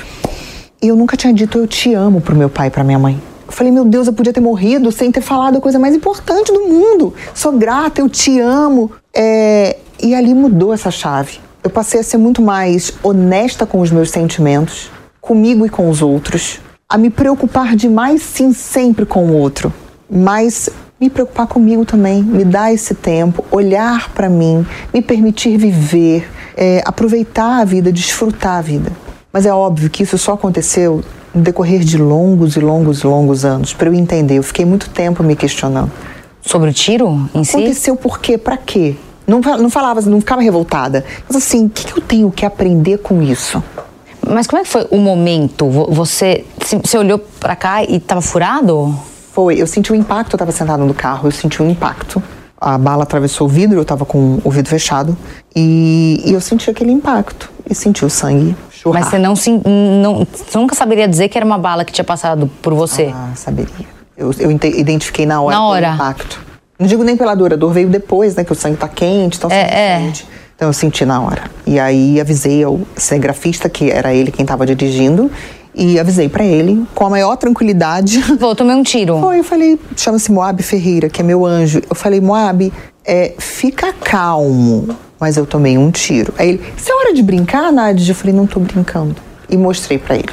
E 0.85 0.87
eu 0.87 0.95
nunca 0.95 1.17
tinha 1.17 1.33
dito 1.33 1.57
eu 1.57 1.65
te 1.65 1.95
amo 1.95 2.21
pro 2.21 2.35
meu 2.35 2.47
pai 2.47 2.67
e 2.67 2.69
pra 2.69 2.83
minha 2.83 2.99
mãe. 2.99 3.19
Eu 3.47 3.51
falei, 3.51 3.71
meu 3.71 3.83
Deus, 3.83 4.05
eu 4.05 4.13
podia 4.13 4.31
ter 4.31 4.39
morrido 4.39 4.91
sem 4.91 5.11
ter 5.11 5.21
falado 5.21 5.57
a 5.57 5.59
coisa 5.59 5.79
mais 5.79 5.95
importante 5.95 6.53
do 6.53 6.67
mundo. 6.67 7.11
Sou 7.33 7.53
grata, 7.53 8.01
eu 8.01 8.07
te 8.07 8.39
amo. 8.39 8.91
É... 9.11 9.77
E 9.99 10.13
ali 10.13 10.35
mudou 10.35 10.71
essa 10.71 10.91
chave. 10.91 11.39
Eu 11.63 11.71
passei 11.71 12.01
a 12.01 12.03
ser 12.03 12.17
muito 12.17 12.39
mais 12.39 12.93
honesta 13.01 13.65
com 13.65 13.79
os 13.79 13.89
meus 13.89 14.11
sentimentos, 14.11 14.91
comigo 15.19 15.65
e 15.65 15.69
com 15.69 15.89
os 15.89 16.03
outros, 16.03 16.59
a 16.87 16.99
me 16.99 17.09
preocupar 17.09 17.75
demais, 17.75 18.21
sim, 18.21 18.53
sempre 18.53 19.07
com 19.07 19.25
o 19.25 19.33
outro 19.35 19.73
mas 20.09 20.69
me 20.99 21.09
preocupar 21.09 21.47
comigo 21.47 21.85
também, 21.85 22.23
me 22.23 22.45
dar 22.45 22.73
esse 22.73 22.93
tempo, 22.95 23.43
olhar 23.51 24.09
para 24.13 24.29
mim, 24.29 24.65
me 24.93 25.01
permitir 25.01 25.57
viver, 25.57 26.29
é, 26.55 26.81
aproveitar 26.85 27.59
a 27.61 27.65
vida, 27.65 27.91
desfrutar 27.91 28.59
a 28.59 28.61
vida. 28.61 28.91
Mas 29.35 29.45
é 29.45 29.53
óbvio 29.53 29.89
que 29.89 30.03
isso 30.03 30.17
só 30.17 30.31
aconteceu 30.31 31.03
no 31.33 31.41
decorrer 31.41 31.81
de 31.81 31.97
longos 31.97 32.55
e 32.55 32.61
longos 32.61 33.01
e 33.01 33.05
longos 33.05 33.43
anos, 33.43 33.73
para 33.73 33.89
eu 33.89 33.93
entender. 33.93 34.37
Eu 34.37 34.43
fiquei 34.43 34.63
muito 34.63 34.89
tempo 34.89 35.21
me 35.21 35.35
questionando. 35.35 35.91
Sobre 36.41 36.69
o 36.69 36.73
tiro 36.73 37.29
em 37.35 37.43
si? 37.43 37.57
Aconteceu 37.57 37.97
por 37.97 38.21
quê? 38.21 38.37
Para 38.37 38.55
quê? 38.55 38.95
Não, 39.27 39.41
não 39.41 39.69
falava, 39.69 39.99
não 40.03 40.21
ficava 40.21 40.41
revoltada. 40.41 41.03
Mas 41.27 41.35
assim, 41.35 41.65
o 41.65 41.69
que, 41.69 41.85
que 41.85 41.99
eu 41.99 42.01
tenho 42.01 42.31
que 42.31 42.45
aprender 42.45 42.99
com 42.99 43.21
isso? 43.21 43.61
Mas 44.25 44.47
como 44.47 44.61
é 44.61 44.63
que 44.63 44.69
foi 44.69 44.87
o 44.89 44.95
momento? 44.95 45.69
Você, 45.89 46.45
você 46.81 46.97
olhou 46.97 47.19
para 47.19 47.57
cá 47.57 47.83
e 47.83 47.97
estava 47.97 48.21
furado? 48.21 48.97
Foi, 49.33 49.61
eu 49.61 49.67
senti 49.67 49.91
o 49.91 49.95
um 49.95 49.97
impacto, 49.97 50.31
eu 50.31 50.37
estava 50.37 50.53
sentada 50.53 50.85
no 50.85 50.93
carro, 50.93 51.27
eu 51.27 51.31
senti 51.31 51.61
o 51.61 51.65
um 51.65 51.69
impacto. 51.69 52.23
A 52.57 52.77
bala 52.77 53.03
atravessou 53.03 53.47
o 53.47 53.49
vidro, 53.49 53.79
eu 53.79 53.81
estava 53.81 54.05
com 54.05 54.39
o 54.41 54.49
vidro 54.49 54.69
fechado. 54.69 55.17
E, 55.53 56.23
e, 56.25 56.31
eu 56.31 56.39
senti 56.39 56.69
aquele 56.69 56.93
impacto. 56.93 57.53
E 57.69 57.73
senti 57.73 58.05
o 58.05 58.09
sangue 58.09 58.55
churrar. 58.69 59.01
Mas 59.01 59.09
você 59.09 59.19
não, 59.19 59.35
se, 59.35 59.49
não 59.51 60.25
você 60.25 60.57
nunca 60.57 60.75
saberia 60.75 61.07
dizer 61.07 61.29
que 61.29 61.37
era 61.37 61.45
uma 61.45 61.57
bala 61.57 61.83
que 61.83 61.91
tinha 61.91 62.05
passado 62.05 62.49
por 62.61 62.73
você? 62.73 63.11
Ah, 63.13 63.31
saberia. 63.35 63.87
Eu, 64.17 64.31
eu 64.39 64.51
identifiquei 64.51 65.25
na 65.25 65.41
hora, 65.41 65.55
na 65.55 65.65
hora. 65.65 65.91
o 65.91 65.95
impacto. 65.95 66.45
Não 66.77 66.87
digo 66.87 67.03
nem 67.03 67.15
pela 67.15 67.33
dor, 67.35 67.53
a 67.53 67.55
dor 67.55 67.71
veio 67.71 67.89
depois, 67.89 68.35
né? 68.35 68.43
Que 68.43 68.51
o 68.51 68.55
sangue 68.55 68.77
tá 68.77 68.87
quente, 68.87 69.37
então 69.37 69.49
é, 69.49 69.61
é. 69.61 70.13
Então 70.55 70.69
eu 70.69 70.73
senti 70.73 71.05
na 71.05 71.21
hora. 71.21 71.43
E 71.65 71.79
aí 71.79 72.19
avisei 72.19 72.63
ao 72.63 72.79
cinegrafista, 72.95 73.69
que 73.69 73.91
era 73.91 74.13
ele 74.13 74.31
quem 74.31 74.43
estava 74.43 74.65
dirigindo, 74.65 75.29
e 75.73 75.99
avisei 75.99 76.29
para 76.29 76.45
ele 76.45 76.85
com 76.93 77.05
a 77.05 77.09
maior 77.09 77.35
tranquilidade. 77.35 78.19
Vou 78.39 78.55
tomar 78.55 78.75
um 78.75 78.83
tiro. 78.83 79.19
Foi, 79.19 79.39
eu 79.39 79.43
falei, 79.43 79.79
chama-se 79.95 80.31
Moab 80.31 80.61
Ferreira, 80.63 81.09
que 81.09 81.21
é 81.21 81.23
meu 81.23 81.45
anjo. 81.45 81.81
Eu 81.89 81.95
falei, 81.95 82.21
Moab, 82.21 82.71
é, 83.05 83.33
fica 83.37 83.93
calmo, 83.93 84.95
mas 85.19 85.37
eu 85.37 85.45
tomei 85.45 85.77
um 85.77 85.91
tiro. 85.91 86.33
Aí 86.37 86.49
ele, 86.49 86.61
isso 86.75 86.91
é 86.91 86.95
hora 86.95 87.13
de 87.13 87.21
brincar, 87.21 87.71
Nádia? 87.71 88.11
Eu 88.11 88.15
falei, 88.15 88.35
não 88.35 88.47
tô 88.47 88.59
brincando. 88.59 89.15
E 89.49 89.55
mostrei 89.55 89.97
para 89.97 90.15
ele. 90.15 90.29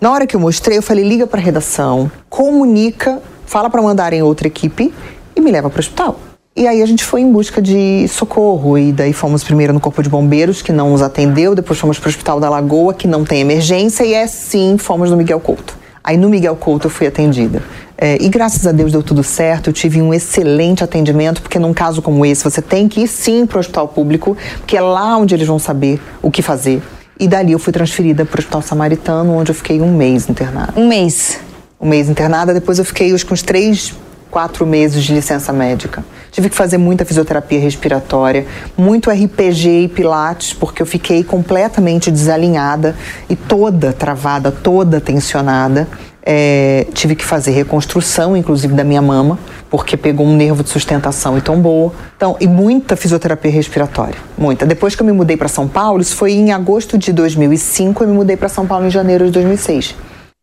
Na 0.00 0.10
hora 0.12 0.26
que 0.26 0.36
eu 0.36 0.40
mostrei, 0.40 0.78
eu 0.78 0.82
falei, 0.82 1.04
liga 1.04 1.26
pra 1.26 1.40
redação, 1.40 2.10
comunica, 2.28 3.20
fala 3.44 3.68
para 3.68 3.82
mandarem 3.82 4.22
outra 4.22 4.46
equipe 4.46 4.94
e 5.34 5.40
me 5.40 5.50
leva 5.50 5.68
para 5.68 5.78
o 5.78 5.80
hospital. 5.80 6.18
E 6.56 6.66
aí 6.66 6.82
a 6.82 6.86
gente 6.86 7.04
foi 7.04 7.20
em 7.20 7.30
busca 7.30 7.62
de 7.62 8.06
socorro 8.08 8.76
e 8.76 8.92
daí 8.92 9.12
fomos 9.12 9.44
primeiro 9.44 9.72
no 9.72 9.80
Corpo 9.80 10.02
de 10.02 10.08
Bombeiros, 10.08 10.62
que 10.62 10.72
não 10.72 10.90
nos 10.90 11.00
atendeu, 11.00 11.54
depois 11.54 11.78
fomos 11.78 11.98
para 11.98 12.08
o 12.08 12.10
Hospital 12.10 12.40
da 12.40 12.50
Lagoa, 12.50 12.92
que 12.92 13.06
não 13.06 13.24
tem 13.24 13.40
emergência, 13.40 14.04
e 14.04 14.14
é 14.14 14.26
sim, 14.26 14.76
fomos 14.76 15.10
no 15.10 15.16
Miguel 15.16 15.40
Couto. 15.40 15.76
Aí 16.02 16.16
no 16.16 16.28
Miguel 16.28 16.56
Couto 16.56 16.86
eu 16.86 16.90
fui 16.90 17.06
atendida. 17.06 17.62
É, 18.02 18.16
e 18.18 18.30
graças 18.30 18.66
a 18.66 18.72
Deus 18.72 18.92
deu 18.92 19.02
tudo 19.02 19.22
certo, 19.22 19.68
eu 19.68 19.74
tive 19.74 20.00
um 20.00 20.14
excelente 20.14 20.82
atendimento, 20.82 21.42
porque 21.42 21.58
num 21.58 21.74
caso 21.74 22.00
como 22.00 22.24
esse 22.24 22.42
você 22.42 22.62
tem 22.62 22.88
que 22.88 23.02
ir 23.02 23.06
sim 23.06 23.44
para 23.44 23.58
o 23.58 23.60
hospital 23.60 23.86
público, 23.88 24.34
porque 24.56 24.74
é 24.74 24.80
lá 24.80 25.18
onde 25.18 25.34
eles 25.34 25.46
vão 25.46 25.58
saber 25.58 26.00
o 26.22 26.30
que 26.30 26.40
fazer. 26.40 26.82
E 27.18 27.28
dali 27.28 27.52
eu 27.52 27.58
fui 27.58 27.74
transferida 27.74 28.24
para 28.24 28.38
o 28.38 28.40
Hospital 28.40 28.62
Samaritano, 28.62 29.34
onde 29.34 29.50
eu 29.50 29.54
fiquei 29.54 29.82
um 29.82 29.94
mês 29.94 30.26
internada. 30.30 30.72
Um 30.74 30.88
mês? 30.88 31.40
Um 31.78 31.86
mês 31.86 32.08
internada, 32.08 32.54
depois 32.54 32.78
eu 32.78 32.86
fiquei 32.86 33.12
acho, 33.12 33.26
com 33.26 33.34
uns 33.34 33.42
três, 33.42 33.92
quatro 34.30 34.64
meses 34.64 35.04
de 35.04 35.12
licença 35.12 35.52
médica. 35.52 36.02
Tive 36.30 36.48
que 36.48 36.56
fazer 36.56 36.78
muita 36.78 37.04
fisioterapia 37.04 37.60
respiratória, 37.60 38.46
muito 38.78 39.10
RPG 39.10 39.68
e 39.68 39.88
pilates, 39.88 40.54
porque 40.54 40.80
eu 40.80 40.86
fiquei 40.86 41.22
completamente 41.22 42.10
desalinhada 42.10 42.96
e 43.28 43.36
toda 43.36 43.92
travada, 43.92 44.50
toda 44.50 44.98
tensionada. 45.00 45.86
É, 46.22 46.86
tive 46.92 47.14
que 47.14 47.24
fazer 47.24 47.52
reconstrução, 47.52 48.36
inclusive 48.36 48.74
da 48.74 48.84
minha 48.84 49.00
mama, 49.00 49.38
porque 49.70 49.96
pegou 49.96 50.26
um 50.26 50.36
nervo 50.36 50.62
de 50.62 50.68
sustentação 50.68 51.38
e 51.38 51.40
tombou. 51.40 51.94
Então, 52.16 52.36
e 52.40 52.46
muita 52.46 52.96
fisioterapia 52.96 53.50
respiratória, 53.50 54.16
muita. 54.36 54.66
Depois 54.66 54.94
que 54.94 55.02
eu 55.02 55.06
me 55.06 55.12
mudei 55.12 55.36
para 55.36 55.48
São 55.48 55.66
Paulo, 55.66 56.02
isso 56.02 56.14
foi 56.16 56.32
em 56.32 56.52
agosto 56.52 56.98
de 56.98 57.12
2005, 57.12 58.04
eu 58.04 58.08
me 58.08 58.14
mudei 58.14 58.36
para 58.36 58.48
São 58.48 58.66
Paulo 58.66 58.86
em 58.86 58.90
janeiro 58.90 59.24
de 59.26 59.30
2006. 59.30 59.94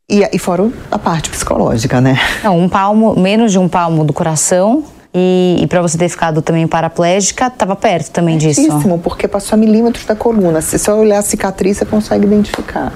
E, 0.10 0.28
e 0.32 0.40
fora 0.40 0.72
a 0.90 0.98
parte 0.98 1.30
psicológica, 1.30 2.00
né? 2.00 2.18
Não, 2.42 2.58
um 2.58 2.70
palmo, 2.70 3.20
menos 3.20 3.52
de 3.52 3.60
um 3.60 3.68
palmo 3.68 4.06
do 4.06 4.14
coração. 4.14 4.84
E, 5.14 5.58
e 5.62 5.68
para 5.68 5.82
você 5.82 5.98
ter 5.98 6.10
ficado 6.10 6.42
também 6.42 6.68
paraplégica, 6.68 7.48
estava 7.48 7.76
perto 7.76 8.12
também 8.12 8.38
disso. 8.38 8.62
Pertíssimo, 8.62 9.00
porque 9.00 9.28
passou 9.28 9.56
a 9.56 9.58
milímetros 9.58 10.06
da 10.06 10.16
coluna. 10.16 10.62
Se 10.62 10.78
você 10.78 10.92
olhar 10.92 11.20
a 11.20 11.22
cicatriz, 11.22 11.78
você 11.78 11.86
consegue 11.86 12.26
identificar. 12.26 12.94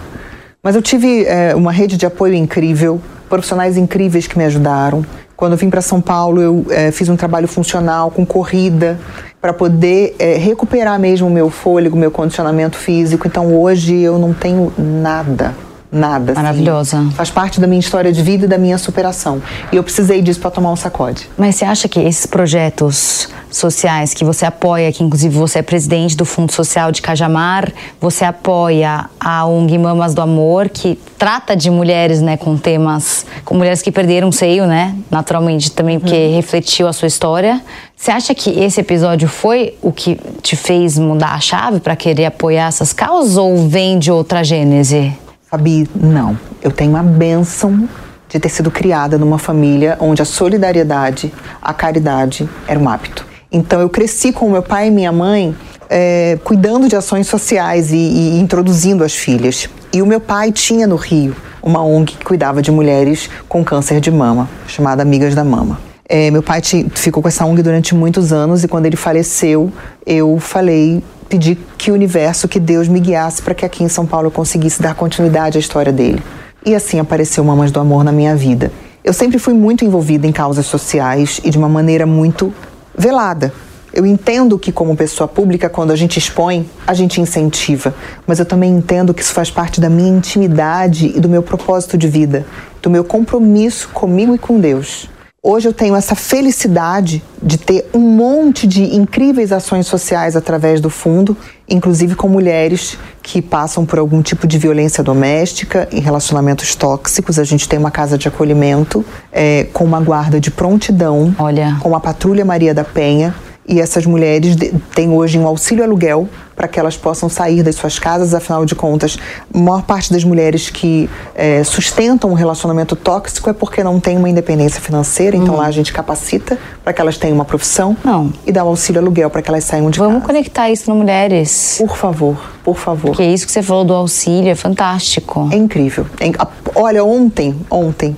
Mas 0.63 0.75
eu 0.75 0.82
tive 0.82 1.25
é, 1.25 1.56
uma 1.56 1.72
rede 1.72 1.98
de 1.98 2.06
apoio 2.06 2.36
incrível, 2.36 3.01
profissionais 3.27 3.77
incríveis 3.77 4.27
que 4.27 4.38
me 4.38 4.44
ajudaram. 4.44 5.03
Quando 5.36 5.53
eu 5.53 5.58
vim 5.58 5.72
para 5.72 5.82
São 5.82 6.00
Paulo, 6.00 6.39
eu 6.39 6.65
é, 6.70 6.91
fiz 6.91 7.10
um 7.10 7.15
trabalho 7.15 7.48
funcional 7.48 8.12
com 8.12 8.24
corrida 8.24 9.00
para 9.41 9.53
poder 9.53 10.15
é, 10.20 10.36
recuperar 10.36 11.00
mesmo 11.00 11.27
o 11.27 11.32
meu 11.32 11.50
fôlego, 11.50 11.98
meu 11.98 12.12
condicionamento 12.12 12.77
físico. 12.77 13.27
Então 13.27 13.60
hoje 13.60 14.01
eu 14.01 14.20
não 14.20 14.36
tenho 14.36 14.72
nada 14.77 15.56
nada. 15.91 16.31
Assim. 16.31 16.41
Maravilhosa. 16.41 17.00
Assim. 17.00 17.12
Faz 17.12 17.29
parte 17.29 17.60
da 17.60 17.67
minha 17.67 17.79
história 17.79 18.12
de 18.12 18.21
vida 18.21 18.45
e 18.45 18.48
da 18.48 18.57
minha 18.57 18.77
superação. 18.77 19.41
E 19.71 19.75
eu 19.75 19.83
precisei 19.83 20.21
disso 20.21 20.39
para 20.39 20.51
tomar 20.51 20.71
um 20.71 20.75
sacode. 20.75 21.29
Mas 21.38 21.55
você 21.55 21.65
acha 21.65 21.88
que 21.88 22.00
esses 22.00 22.25
projetos 22.25 23.29
sociais 23.50 24.13
que 24.13 24.24
você 24.24 24.45
apoia, 24.45 24.91
que 24.91 25.03
inclusive 25.03 25.38
você 25.38 25.60
é 25.60 25.62
presidente 25.62 26.15
do 26.15 26.24
Fundo 26.24 26.51
Social 26.51 26.91
de 26.91 27.01
Cajamar, 27.01 27.71
você 28.00 28.24
apoia 28.24 29.10
a 29.19 29.45
ONG 29.45 29.77
Mamas 29.77 30.13
do 30.13 30.21
Amor, 30.21 30.69
que 30.69 30.98
trata 31.17 31.55
de 31.55 31.69
mulheres, 31.69 32.21
né, 32.21 32.38
com 32.38 32.57
temas, 32.57 33.25
com 33.43 33.55
mulheres 33.55 33.81
que 33.81 33.91
perderam 33.91 34.29
o 34.29 34.33
seio, 34.33 34.65
né, 34.65 34.95
naturalmente 35.10 35.71
também 35.71 36.00
porque 36.00 36.15
hum. 36.15 36.36
refletiu 36.36 36.88
a 36.88 36.93
sua 36.93 37.07
história. 37.07 37.62
Você 37.95 38.10
acha 38.10 38.33
que 38.33 38.50
esse 38.50 38.79
episódio 38.79 39.27
foi 39.27 39.75
o 39.81 39.91
que 39.91 40.17
te 40.41 40.55
fez 40.55 40.98
mudar 40.98 41.33
a 41.33 41.39
chave 41.39 41.79
para 41.79 41.95
querer 41.95 42.25
apoiar 42.25 42.67
essas 42.67 42.93
causas 42.93 43.38
ou 43.38 43.67
vem 43.67 44.00
de 44.00 44.12
outra 44.12 44.43
gênese? 44.43 45.13
Fabi, 45.51 45.86
não. 45.93 46.39
Eu 46.62 46.72
tenho 46.72 46.96
a 46.96 47.03
benção 47.03 47.89
de 48.29 48.39
ter 48.39 48.48
sido 48.48 48.72
criada 48.72 49.17
numa 49.17 49.38
família 49.38 49.98
onde 50.00 50.22
a 50.22 50.25
solidariedade, 50.25 51.34
a 51.62 51.74
caridade 51.74 52.50
era 52.65 52.79
um 52.79 52.88
hábito. 52.88 53.25
Então 53.51 53.81
eu 53.81 53.89
cresci 53.89 54.31
com 54.31 54.50
meu 54.50 54.63
pai 54.63 54.88
e 54.88 54.91
minha 54.91 55.12
mãe 55.12 55.53
é, 55.89 56.39
cuidando 56.46 56.88
de 56.88 56.96
ações 56.96 57.27
sociais 57.27 57.91
e, 57.91 57.98
e 57.98 58.39
introduzindo 58.39 59.03
as 59.03 59.13
filhas. 59.13 59.70
E 59.91 60.01
o 60.01 60.05
meu 60.05 60.22
pai 60.22 60.53
tinha 60.53 60.88
no 60.88 60.96
Rio 60.96 61.36
uma 61.62 61.84
ONG 61.84 62.13
que 62.13 62.24
cuidava 62.24 62.62
de 62.62 62.72
mulheres 62.72 63.29
com 63.50 63.62
câncer 63.62 64.00
de 64.00 64.10
mama, 64.10 64.50
chamada 64.67 65.01
Amigas 65.01 65.36
da 65.36 65.43
Mama. 65.43 65.81
É, 66.08 66.31
meu 66.31 66.41
pai 66.41 66.62
ficou 66.96 67.22
com 67.22 67.27
essa 67.27 67.46
ONG 67.46 67.62
durante 67.62 67.93
muitos 67.93 68.31
anos 68.31 68.63
e 68.63 68.70
quando 68.70 68.86
ele 68.86 68.96
faleceu, 68.96 69.70
eu 70.05 70.39
falei 70.39 71.03
pedir 71.32 71.58
que 71.78 71.90
o 71.90 71.94
universo, 71.94 72.46
que 72.46 72.60
Deus 72.60 72.90
me 72.90 73.00
guiasse 73.00 73.42
para 73.42 73.56
que 73.56 73.66
aqui 73.66 73.86
em 73.86 73.88
São 73.88 74.06
Paulo 74.06 74.28
eu 74.28 74.32
conseguisse 74.32 74.82
dar 74.82 74.94
continuidade 74.94 75.58
à 75.58 75.62
história 75.62 75.92
dele. 75.92 76.22
E 76.66 76.76
assim 76.76 77.00
apareceu 77.00 77.42
Mamas 77.42 77.72
do 77.72 77.80
Amor 77.80 78.04
na 78.04 78.12
minha 78.12 78.36
vida. 78.36 78.70
Eu 79.02 79.14
sempre 79.14 79.40
fui 79.40 79.54
muito 79.54 79.86
envolvida 79.86 80.28
em 80.28 80.32
causas 80.34 80.66
sociais 80.66 81.40
e 81.42 81.50
de 81.50 81.58
uma 81.58 81.70
maneira 81.70 82.06
muito 82.06 82.54
velada. 82.96 83.54
Eu 83.94 84.06
entendo 84.06 84.60
que, 84.60 84.72
como 84.72 84.96
pessoa 84.96 85.28
pública, 85.28 85.70
quando 85.70 85.92
a 85.92 85.96
gente 85.96 86.18
expõe, 86.18 86.70
a 86.86 86.94
gente 86.94 87.22
incentiva. 87.22 87.94
Mas 88.28 88.40
eu 88.40 88.46
também 88.46 88.72
entendo 88.72 89.14
que 89.14 89.22
isso 89.22 89.34
faz 89.34 89.50
parte 89.50 89.80
da 89.80 89.90
minha 89.90 90.10
intimidade 90.10 91.14
e 91.16 91.20
do 91.20 91.30
meu 91.30 91.42
propósito 91.42 91.98
de 91.98 92.08
vida, 92.08 92.46
do 92.82 92.90
meu 92.90 93.04
compromisso 93.04 93.90
comigo 93.90 94.36
e 94.36 94.38
com 94.38 94.60
Deus. 94.60 95.10
Hoje 95.43 95.67
eu 95.67 95.74
tenho 95.74 95.95
essa 95.95 96.13
felicidade 96.13 97.24
de 97.41 97.57
ter 97.57 97.89
um 97.95 98.00
monte 98.00 98.67
de 98.67 98.95
incríveis 98.95 99.51
ações 99.51 99.88
sociais 99.88 100.36
através 100.36 100.79
do 100.79 100.88
fundo, 100.88 101.36
inclusive 101.67 102.13
com 102.13 102.29
mulheres 102.29 102.95
que 103.24 103.41
passam 103.41 103.83
por 103.83 103.98
algum 103.98 104.21
tipo 104.21 104.45
de 104.45 104.60
violência 104.60 105.03
doméstica, 105.03 105.89
em 105.91 106.00
relacionamentos 106.00 106.75
tóxicos. 106.75 107.39
A 107.39 107.43
gente 107.43 107.67
tem 107.67 107.79
uma 107.79 107.89
casa 107.89 108.19
de 108.19 108.27
acolhimento 108.27 109.03
é, 109.31 109.63
com 109.74 109.83
uma 109.83 110.00
guarda 110.00 110.39
de 110.39 110.51
prontidão, 110.51 111.36
Olha. 111.39 111.75
com 111.79 111.95
a 111.95 112.00
Patrulha 112.00 112.45
Maria 112.45 112.71
da 112.71 112.83
Penha, 112.83 113.33
e 113.68 113.80
essas 113.80 114.06
mulheres 114.06 114.56
têm 114.96 115.10
hoje 115.10 115.38
um 115.38 115.46
auxílio 115.46 115.84
aluguel 115.84 116.27
para 116.56 116.68
que 116.68 116.80
elas 116.80 116.98
possam 116.98 117.30
sair 117.30 117.63
das 117.63 117.75
suas 117.75 117.98
casas. 117.98 118.34
Afinal 118.34 118.65
de 118.65 118.75
contas, 118.75 119.18
a 119.53 119.58
maior 119.58 119.84
parte 119.84 120.12
das 120.12 120.24
mulheres 120.24 120.70
que 120.70 121.10
é, 121.36 121.63
sustentam 121.63 122.30
um 122.30 122.34
relacionamento 122.34 122.96
tóxico 122.96 123.50
é 123.50 123.53
porque 123.53 123.84
não 123.84 124.00
tem 124.00 124.18
uma 124.18 124.30
independência 124.30 124.82
financeira. 124.82 125.38
Então 125.38 125.56
hum. 125.56 125.58
lá 125.58 125.68
a 125.68 125.72
gente 125.72 125.94
capacita 125.94 126.58
para 126.84 126.91
que 126.91 127.01
elas 127.01 127.18
tenham 127.18 127.36
uma 127.36 127.46
profissão 127.46 127.96
não. 128.03 128.34
e 128.46 128.51
dá 128.51 128.63
o 128.63 128.68
auxílio 128.68 129.00
aluguel 129.01 129.30
para 129.30 129.41
que 129.41 129.50
elas 129.50 129.63
saiam 129.63 129.89
de 129.89 130.00
Vamos 130.00 130.22
casa. 130.22 130.27
conectar 130.27 130.70
isso 130.70 130.89
no 130.89 131.01
Mulheres. 131.01 131.75
Por 131.80 131.98
favor, 131.98 132.38
por 132.63 132.77
favor. 132.77 133.12
Porque 133.12 133.24
isso 133.24 133.46
que 133.46 133.51
você 133.51 133.63
falou 133.63 133.84
do 133.84 133.94
auxílio 133.94 134.50
é 134.50 134.56
fantástico. 134.56 135.50
É 135.51 135.56
incrível. 135.56 136.06
É, 136.20 136.32
olha, 136.75 137.03
ontem, 137.03 137.56
ontem, 137.70 138.15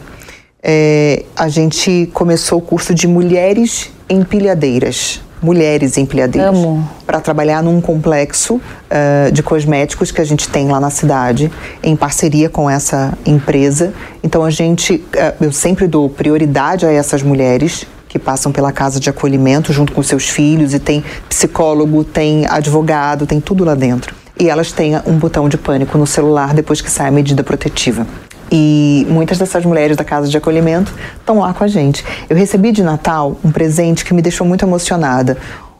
é, 0.62 1.23
a 1.35 1.47
gente 1.47 2.09
começou 2.13 2.59
o 2.59 2.62
curso 2.62 2.93
de 2.93 3.07
mulheres 3.07 3.89
empilhadeiras 4.09 5.21
mulheres 5.43 5.97
empilhadeiras 5.97 6.57
para 7.05 7.19
trabalhar 7.19 7.62
num 7.62 7.81
complexo 7.81 8.55
uh, 8.55 9.31
de 9.31 9.43
cosméticos 9.43 10.09
que 10.09 10.21
a 10.21 10.23
gente 10.23 10.47
tem 10.47 10.69
lá 10.69 10.79
na 10.79 10.89
cidade, 10.89 11.51
em 11.83 11.95
parceria 11.95 12.50
com 12.50 12.69
essa 12.69 13.13
empresa. 13.25 13.93
Então 14.23 14.43
a 14.45 14.50
gente, 14.50 14.95
uh, 14.95 15.43
eu 15.43 15.51
sempre 15.51 15.85
dou 15.85 16.09
prioridade 16.09 16.85
a 16.85 16.91
essas 16.91 17.21
mulheres 17.21 17.85
que 18.07 18.17
passam 18.17 18.51
pela 18.51 18.71
casa 18.71 19.00
de 19.00 19.09
acolhimento 19.09 19.73
junto 19.73 19.91
com 19.91 20.01
seus 20.01 20.29
filhos 20.29 20.73
e 20.73 20.79
tem 20.79 21.03
psicólogo, 21.27 22.03
tem 22.03 22.45
advogado, 22.47 23.25
tem 23.25 23.41
tudo 23.41 23.65
lá 23.65 23.75
dentro. 23.75 24.15
E 24.39 24.50
elas 24.50 24.71
têm 24.71 24.95
um 25.05 25.17
botão 25.17 25.50
de 25.50 25.57
pânico 25.57 25.97
no 25.97 26.07
celular 26.07 26.53
depois 26.53 26.79
que 26.79 26.89
sai 26.89 27.07
a 27.07 27.12
medida 27.12 27.43
protetiva. 27.43 28.07
E 28.55 29.07
muitas 29.10 29.39
dessas 29.39 29.65
mulheres 29.65 29.98
da 29.98 30.03
casa 30.03 30.27
de 30.27 30.38
acolhimento 30.38 30.93
estão 31.19 31.39
lá 31.39 31.51
com 31.55 31.63
a 31.63 31.67
gente. 31.67 32.05
Eu 32.29 32.38
recebi 32.38 32.72
de 32.72 32.83
Natal 32.83 33.36
um 33.43 33.51
presente 33.51 34.05
que 34.05 34.13
me 34.13 34.22
deixou 34.22 34.45
muito 34.45 34.63
emocionada. 34.63 35.36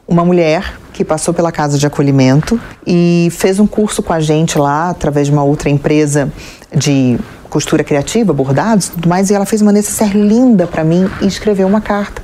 Uma 0.08 0.24
mulher 0.24 0.74
que 0.92 1.04
passou 1.04 1.32
pela 1.32 1.52
casa 1.52 1.78
de 1.78 1.86
acolhimento 1.86 2.60
e 2.84 3.28
fez 3.30 3.60
um 3.60 3.66
curso 3.66 4.02
com 4.02 4.12
a 4.12 4.18
gente 4.18 4.58
lá, 4.58 4.90
através 4.90 5.28
de 5.28 5.32
uma 5.32 5.44
outra 5.44 5.70
empresa 5.70 6.32
de 6.74 7.16
costura 7.48 7.84
criativa, 7.84 8.32
bordados 8.32 8.88
tudo 8.88 9.08
mais, 9.08 9.30
e 9.30 9.34
ela 9.34 9.46
fez 9.46 9.62
uma 9.62 9.70
necessaire 9.70 10.20
linda 10.20 10.66
para 10.66 10.82
mim 10.82 11.08
e 11.22 11.26
escreveu 11.28 11.68
uma 11.68 11.80
carta 11.80 12.20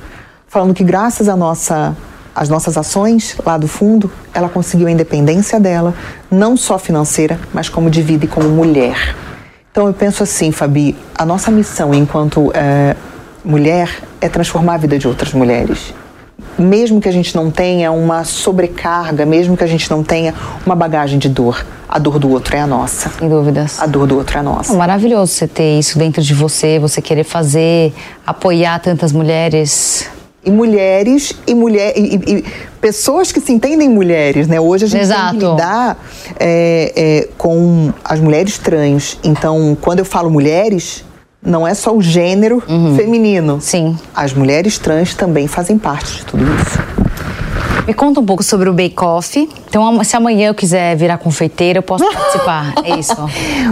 falando 0.51 0.73
que 0.73 0.83
graças 0.83 1.29
a 1.29 1.35
nossa 1.37 1.95
as 2.35 2.49
nossas 2.49 2.77
ações 2.77 3.35
lá 3.45 3.57
do 3.57 3.67
fundo, 3.67 4.09
ela 4.33 4.47
conseguiu 4.47 4.87
a 4.87 4.91
independência 4.91 5.59
dela, 5.59 5.93
não 6.29 6.55
só 6.55 6.77
financeira, 6.77 7.37
mas 7.53 7.67
como 7.67 7.89
de 7.89 8.01
vida 8.01 8.23
e 8.23 8.27
como 8.27 8.47
mulher. 8.49 9.15
Então 9.71 9.87
eu 9.87 9.93
penso 9.93 10.21
assim, 10.21 10.51
Fabi, 10.51 10.97
a 11.15 11.25
nossa 11.25 11.49
missão 11.49 11.93
enquanto 11.93 12.51
é, 12.53 12.93
mulher 13.43 13.89
é 14.19 14.27
transformar 14.27 14.73
a 14.73 14.77
vida 14.77 14.99
de 14.99 15.07
outras 15.07 15.33
mulheres. 15.33 15.93
mesmo 16.59 16.99
que 16.99 17.07
a 17.07 17.11
gente 17.11 17.33
não 17.35 17.49
tenha 17.49 17.91
uma 17.91 18.23
sobrecarga, 18.25 19.25
mesmo 19.25 19.55
que 19.55 19.63
a 19.63 19.67
gente 19.67 19.89
não 19.89 20.03
tenha 20.03 20.33
uma 20.65 20.75
bagagem 20.75 21.17
de 21.17 21.29
dor, 21.29 21.65
a 21.87 21.97
dor 21.97 22.19
do 22.19 22.29
outro 22.29 22.55
é 22.55 22.59
a 22.59 22.67
nossa. 22.67 23.09
Sem 23.17 23.29
dúvidas. 23.29 23.79
A 23.79 23.87
dor 23.87 24.05
do 24.05 24.17
outro 24.17 24.37
é 24.37 24.39
a 24.41 24.43
nossa. 24.43 24.73
É 24.73 24.75
maravilhoso 24.75 25.31
você 25.33 25.47
ter 25.47 25.79
isso 25.79 25.97
dentro 25.97 26.21
de 26.21 26.33
você, 26.33 26.77
você 26.77 27.01
querer 27.01 27.23
fazer, 27.23 27.93
apoiar 28.27 28.79
tantas 28.79 29.11
mulheres. 29.11 30.09
E 30.43 30.49
mulheres 30.49 31.33
e, 31.45 31.53
mulher, 31.53 31.93
e, 31.95 32.15
e, 32.15 32.33
e 32.37 32.45
pessoas 32.79 33.31
que 33.31 33.39
se 33.39 33.51
entendem 33.51 33.87
mulheres, 33.87 34.47
né? 34.47 34.59
Hoje 34.59 34.85
a 34.85 34.87
gente 34.87 35.01
Exato. 35.01 35.29
tem 35.31 35.39
que 35.39 35.45
lidar 35.45 36.03
é, 36.39 36.93
é, 36.95 37.29
com 37.37 37.93
as 38.03 38.19
mulheres 38.19 38.57
trans. 38.57 39.19
Então, 39.23 39.77
quando 39.79 39.99
eu 39.99 40.05
falo 40.05 40.31
mulheres, 40.31 41.05
não 41.43 41.67
é 41.67 41.73
só 41.73 41.95
o 41.95 42.01
gênero 42.01 42.61
feminino. 42.95 43.61
Sim. 43.61 43.97
As 44.15 44.33
mulheres 44.33 44.77
trans 44.77 45.13
também 45.13 45.47
fazem 45.47 45.77
parte 45.77 46.17
de 46.17 46.25
tudo 46.25 46.43
isso. 46.43 47.10
Me 47.91 47.95
conta 47.95 48.21
um 48.21 48.25
pouco 48.25 48.41
sobre 48.41 48.69
o 48.69 48.73
Bake 48.73 49.03
Off. 49.03 49.49
Então, 49.67 50.01
se 50.01 50.15
amanhã 50.15 50.47
eu 50.47 50.55
quiser 50.55 50.95
virar 50.95 51.17
confeiteira, 51.17 51.79
eu 51.79 51.83
posso 51.83 52.05
participar. 52.09 52.73
É 52.85 52.97
isso. 52.97 53.11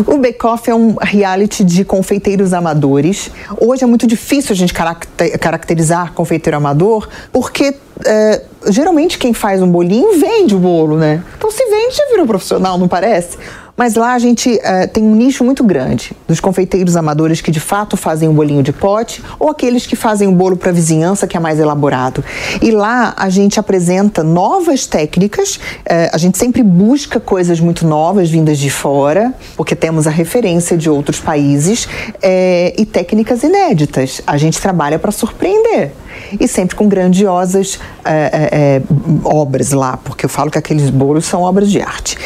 O 0.05 0.17
Bake 0.17 0.45
Off 0.45 0.69
é 0.69 0.75
um 0.75 0.95
reality 1.01 1.63
de 1.63 1.85
confeiteiros 1.85 2.51
amadores. 2.51 3.31
Hoje 3.57 3.85
é 3.85 3.87
muito 3.87 4.05
difícil 4.05 4.51
a 4.51 4.55
gente 4.57 4.73
caracter- 4.73 5.39
caracterizar 5.39 6.11
confeiteiro 6.11 6.57
amador, 6.57 7.07
porque 7.31 7.73
é, 8.05 8.41
geralmente 8.67 9.17
quem 9.17 9.33
faz 9.33 9.61
um 9.61 9.71
bolinho 9.71 10.19
vende 10.19 10.53
o 10.53 10.59
bolo, 10.59 10.97
né? 10.97 11.23
Então 11.37 11.49
se 11.49 11.63
vende 11.69 11.95
já 11.95 12.05
virou 12.11 12.27
profissional, 12.27 12.77
não 12.77 12.89
parece? 12.89 13.37
Mas 13.79 13.95
lá 13.95 14.13
a 14.13 14.19
gente 14.19 14.59
é, 14.61 14.87
tem 14.87 15.01
um 15.01 15.15
nicho 15.15 15.41
muito 15.41 15.63
grande 15.63 16.11
dos 16.27 16.41
confeiteiros 16.41 16.97
amadores 16.97 17.39
que 17.39 17.49
de 17.49 17.61
fato 17.61 17.95
fazem 17.95 18.27
um 18.27 18.33
bolinho 18.33 18.61
de 18.61 18.73
pote 18.73 19.23
ou 19.39 19.49
aqueles 19.49 19.87
que 19.87 19.95
fazem 19.95 20.27
um 20.27 20.33
bolo 20.33 20.57
para 20.57 20.69
vizinhança 20.69 21.25
que 21.25 21.37
é 21.37 21.39
mais 21.39 21.61
elaborado. 21.61 22.21
E 22.61 22.71
lá 22.71 23.13
a 23.15 23.29
gente 23.29 23.57
apresenta 23.57 24.21
novas 24.21 24.85
técnicas, 24.85 25.61
é, 25.85 26.09
a 26.11 26.17
gente 26.17 26.37
sempre 26.37 26.61
busca 26.61 27.21
coisas 27.21 27.61
muito 27.61 27.87
novas 27.87 28.29
vindas 28.29 28.57
de 28.57 28.69
fora, 28.69 29.33
porque 29.55 29.77
temos 29.77 30.07
a 30.07 30.11
referência 30.11 30.75
de 30.77 30.89
outros 30.89 31.21
países 31.21 31.87
é, 32.21 32.73
e 32.77 32.85
técnicas 32.85 33.43
inéditas. 33.43 34.21
A 34.27 34.35
gente 34.35 34.59
trabalha 34.59 34.99
para 34.99 35.13
surpreender 35.13 35.93
e 36.39 36.47
sempre 36.47 36.75
com 36.75 36.87
grandiosas 36.87 37.79
é, 38.03 38.49
é, 38.51 38.81
obras 39.23 39.71
lá, 39.71 39.97
porque 39.97 40.25
eu 40.25 40.29
falo 40.29 40.51
que 40.51 40.57
aqueles 40.57 40.89
bolos 40.89 41.25
são 41.25 41.41
obras 41.43 41.71
de 41.71 41.81
arte. 41.81 42.17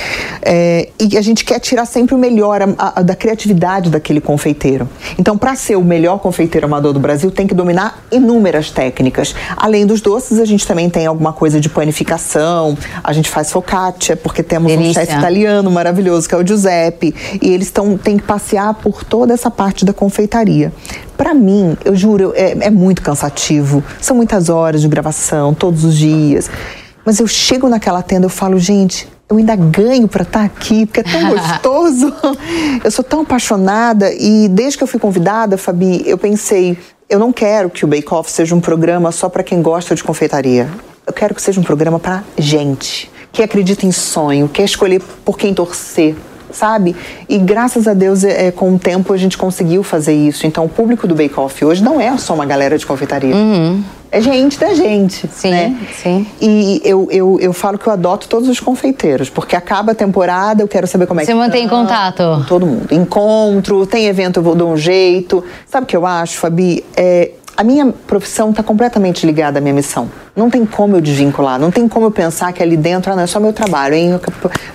É, 0.41 0.89
e 0.99 1.17
a 1.17 1.21
gente 1.21 1.45
quer 1.45 1.59
tirar 1.59 1.85
sempre 1.85 2.15
o 2.15 2.17
melhor 2.17 2.61
a, 2.61 2.99
a, 2.99 3.01
da 3.01 3.15
criatividade 3.15 3.89
daquele 3.89 4.19
confeiteiro. 4.19 4.89
Então, 5.17 5.37
para 5.37 5.55
ser 5.55 5.75
o 5.75 5.83
melhor 5.83 6.19
confeiteiro 6.19 6.65
amador 6.65 6.93
do 6.93 6.99
Brasil, 6.99 7.31
tem 7.31 7.47
que 7.47 7.53
dominar 7.53 8.03
inúmeras 8.11 8.69
técnicas. 8.69 9.35
Além 9.55 9.85
dos 9.85 10.01
doces, 10.01 10.39
a 10.39 10.45
gente 10.45 10.65
também 10.67 10.89
tem 10.89 11.05
alguma 11.05 11.33
coisa 11.33 11.59
de 11.59 11.69
panificação, 11.69 12.77
a 13.03 13.13
gente 13.13 13.29
faz 13.29 13.51
focaccia, 13.51 14.15
porque 14.15 14.43
temos 14.43 14.71
um 14.71 14.77
Delícia. 14.77 15.05
chefe 15.05 15.17
italiano 15.17 15.69
maravilhoso, 15.71 16.27
que 16.27 16.35
é 16.35 16.37
o 16.37 16.45
Giuseppe, 16.45 17.13
e 17.41 17.51
eles 17.51 17.71
tão, 17.71 17.97
têm 17.97 18.17
que 18.17 18.23
passear 18.23 18.73
por 18.75 19.03
toda 19.03 19.33
essa 19.33 19.49
parte 19.49 19.85
da 19.85 19.93
confeitaria. 19.93 20.71
Para 21.17 21.33
mim, 21.33 21.77
eu 21.85 21.95
juro, 21.95 22.33
é, 22.35 22.51
é 22.65 22.69
muito 22.69 23.01
cansativo. 23.01 23.83
São 24.01 24.15
muitas 24.15 24.49
horas 24.49 24.81
de 24.81 24.87
gravação, 24.87 25.53
todos 25.53 25.83
os 25.83 25.95
dias. 25.95 26.49
Mas 27.05 27.19
eu 27.19 27.27
chego 27.27 27.67
naquela 27.69 28.01
tenda, 28.01 28.25
eu 28.25 28.29
falo, 28.29 28.57
gente, 28.57 29.07
eu 29.29 29.37
ainda 29.37 29.55
ganho 29.55 30.07
para 30.07 30.23
estar 30.23 30.43
aqui, 30.43 30.85
porque 30.85 31.01
é 31.01 31.03
tão 31.03 31.29
gostoso. 31.33 32.13
eu 32.83 32.91
sou 32.91 33.03
tão 33.03 33.21
apaixonada 33.21 34.11
e 34.13 34.47
desde 34.47 34.77
que 34.77 34.83
eu 34.83 34.87
fui 34.87 34.99
convidada, 34.99 35.57
Fabi, 35.57 36.03
eu 36.05 36.17
pensei, 36.17 36.77
eu 37.09 37.19
não 37.19 37.31
quero 37.31 37.69
que 37.69 37.85
o 37.85 37.87
Bake 37.87 38.13
Off 38.13 38.31
seja 38.31 38.55
um 38.55 38.61
programa 38.61 39.11
só 39.11 39.29
para 39.29 39.43
quem 39.43 39.61
gosta 39.61 39.95
de 39.95 40.03
confeitaria. 40.03 40.69
Eu 41.05 41.13
quero 41.13 41.35
que 41.35 41.41
seja 41.41 41.59
um 41.59 41.63
programa 41.63 41.99
para 41.99 42.23
gente 42.37 43.11
que 43.31 43.41
acredita 43.41 43.85
em 43.85 43.91
sonho, 43.91 44.47
quer 44.47 44.63
escolher 44.63 45.01
por 45.25 45.37
quem 45.37 45.53
torcer, 45.53 46.15
sabe? 46.53 46.95
E 47.27 47.37
graças 47.37 47.87
a 47.87 47.93
Deus, 47.93 48.23
é, 48.23 48.51
com 48.51 48.75
o 48.75 48.79
tempo, 48.79 49.11
a 49.11 49.17
gente 49.17 49.37
conseguiu 49.37 49.83
fazer 49.83 50.13
isso. 50.13 50.47
Então, 50.47 50.65
o 50.65 50.69
público 50.69 51.05
do 51.07 51.15
Bake 51.15 51.37
Off 51.39 51.65
hoje 51.65 51.83
não 51.83 51.99
é 51.99 52.15
só 52.17 52.33
uma 52.33 52.45
galera 52.45 52.77
de 52.77 52.85
confeitaria. 52.85 53.33
É 54.11 54.21
gente 54.21 54.59
da 54.59 54.75
gente. 54.75 55.27
Sim, 55.27 55.49
né? 55.49 55.77
sim. 55.91 56.27
E 56.39 56.79
eu, 56.85 57.07
eu, 57.09 57.39
eu 57.41 57.51
falo 57.51 57.79
que 57.79 57.87
eu 57.87 57.93
adoto 57.93 58.27
todos 58.27 58.47
os 58.47 58.59
confeiteiros, 58.59 59.27
porque 59.27 59.55
acaba 59.55 59.93
a 59.93 59.95
temporada, 59.95 60.61
eu 60.61 60.67
quero 60.67 60.85
saber 60.85 61.07
como 61.07 61.19
é 61.19 61.25
Você 61.25 61.31
que 61.31 61.37
mantém 61.37 61.63
tá. 61.63 61.69
contato? 61.75 62.23
Com 62.37 62.43
todo 62.43 62.65
mundo. 62.67 62.93
Encontro, 62.93 63.87
tem 63.87 64.05
evento, 64.05 64.37
eu 64.37 64.43
vou 64.43 64.53
dar 64.53 64.65
um 64.65 64.77
jeito. 64.77 65.43
Sabe 65.65 65.85
o 65.85 65.87
que 65.87 65.97
eu 65.97 66.05
acho, 66.05 66.37
Fabi? 66.37 66.85
É, 66.95 67.31
a 67.55 67.63
minha 67.63 67.91
profissão 68.07 68.49
está 68.49 68.63
completamente 68.63 69.25
ligada 69.25 69.59
à 69.59 69.61
minha 69.61 69.73
missão. 69.73 70.09
Não 70.35 70.49
tem 70.49 70.65
como 70.65 70.95
eu 70.95 71.01
desvincular, 71.01 71.59
não 71.59 71.69
tem 71.71 71.87
como 71.87 72.07
eu 72.07 72.11
pensar 72.11 72.51
que 72.51 72.63
ali 72.63 72.75
dentro, 72.75 73.11
ah, 73.11 73.15
não, 73.15 73.23
é 73.23 73.27
só 73.27 73.39
meu 73.39 73.53
trabalho, 73.53 73.93
hein? 73.95 74.13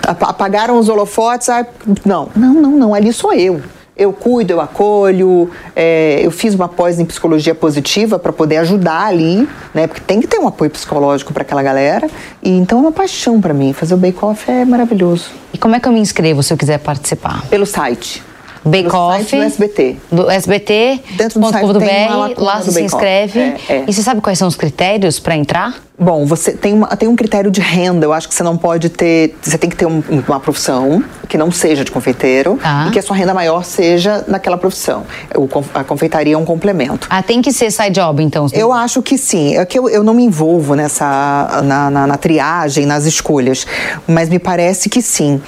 Ap- 0.07 0.23
Apagaram 0.23 0.77
os 0.79 0.87
holofotes, 0.89 1.49
ah, 1.49 1.65
não. 2.05 2.29
Não, 2.35 2.53
não, 2.53 2.71
não, 2.71 2.93
ali 2.93 3.11
sou 3.11 3.33
eu. 3.33 3.61
Eu 3.97 4.13
cuido, 4.13 4.53
eu 4.53 4.61
acolho, 4.61 5.49
é, 5.75 6.21
eu 6.23 6.31
fiz 6.31 6.55
uma 6.55 6.69
pós 6.69 7.01
em 7.01 7.05
psicologia 7.05 7.53
positiva 7.53 8.17
para 8.17 8.31
poder 8.31 8.55
ajudar 8.59 9.07
ali, 9.07 9.45
né? 9.73 9.87
Porque 9.87 9.99
tem 10.07 10.21
que 10.21 10.27
ter 10.27 10.39
um 10.39 10.47
apoio 10.47 10.71
psicológico 10.71 11.33
para 11.33 11.41
aquela 11.41 11.61
galera. 11.61 12.07
E 12.41 12.49
então 12.49 12.77
é 12.77 12.81
uma 12.83 12.91
paixão 12.93 13.41
para 13.41 13.53
mim. 13.53 13.73
Fazer 13.73 13.93
o 13.95 13.97
Bake 13.97 14.23
Off 14.23 14.49
é 14.49 14.63
maravilhoso. 14.63 15.31
E 15.53 15.57
como 15.57 15.75
é 15.75 15.81
que 15.81 15.87
eu 15.89 15.91
me 15.91 15.99
inscrevo 15.99 16.41
se 16.41 16.53
eu 16.53 16.57
quiser 16.57 16.77
participar? 16.79 17.43
Pelo 17.49 17.65
site. 17.65 18.23
Bake 18.63 18.95
Off. 18.95 19.35
do 19.35 19.41
SBT. 19.41 19.95
Do 20.11 20.29
SBT. 20.29 20.99
Dentro 21.11 21.39
do 21.39 21.49
site 21.49 21.63
uma 21.63 21.73
BR, 21.73 22.33
lá 22.37 22.59
do 22.59 22.65
você 22.65 22.71
se 22.71 22.81
inscreve. 22.81 23.39
É, 23.39 23.57
é. 23.69 23.83
E 23.87 23.93
você 23.93 24.01
sabe 24.01 24.21
quais 24.21 24.37
são 24.37 24.47
os 24.47 24.55
critérios 24.55 25.19
para 25.19 25.35
entrar? 25.35 25.88
Bom, 25.99 26.25
você 26.25 26.53
tem, 26.53 26.73
uma, 26.73 26.87
tem 26.95 27.09
um 27.09 27.15
critério 27.15 27.51
de 27.51 27.59
renda. 27.59 28.05
Eu 28.05 28.13
acho 28.13 28.27
que 28.29 28.33
você 28.33 28.41
não 28.43 28.55
pode 28.57 28.89
ter. 28.89 29.35
Você 29.41 29.57
tem 29.57 29.69
que 29.69 29.75
ter 29.75 29.85
um- 29.85 30.01
uma 30.27 30.39
profissão 30.39 31.03
que 31.27 31.37
não 31.37 31.51
seja 31.51 31.83
de 31.83 31.91
confeiteiro 31.91 32.57
Tá. 32.61 32.85
e 32.87 32.91
que 32.91 32.99
a 32.99 33.01
sua 33.01 33.15
renda 33.15 33.33
maior 33.33 33.63
seja 33.65 34.23
naquela 34.27 34.57
profissão. 34.57 35.03
O 35.35 35.47
a 35.73 35.83
confeitaria 35.83 36.33
é 36.35 36.37
um 36.37 36.45
complemento. 36.45 37.07
Ah, 37.09 37.21
tem 37.21 37.41
que 37.41 37.51
ser 37.51 37.69
side 37.71 37.91
job, 37.99 38.23
então. 38.23 38.47
Eu 38.53 38.71
acho 38.71 39.01
que 39.01 39.17
sim. 39.17 39.57
É 39.57 39.65
que 39.65 39.77
eu, 39.77 39.89
eu 39.89 40.03
não 40.03 40.13
me 40.13 40.23
envolvo 40.23 40.73
nessa 40.73 41.61
na, 41.63 41.89
na- 41.89 42.07
na 42.07 42.17
triagem, 42.17 42.85
nas 42.85 43.05
escolhas, 43.05 43.67
mas 44.07 44.29
me 44.29 44.39
parece 44.39 44.89
que 44.89 45.01
sim. 45.01 45.41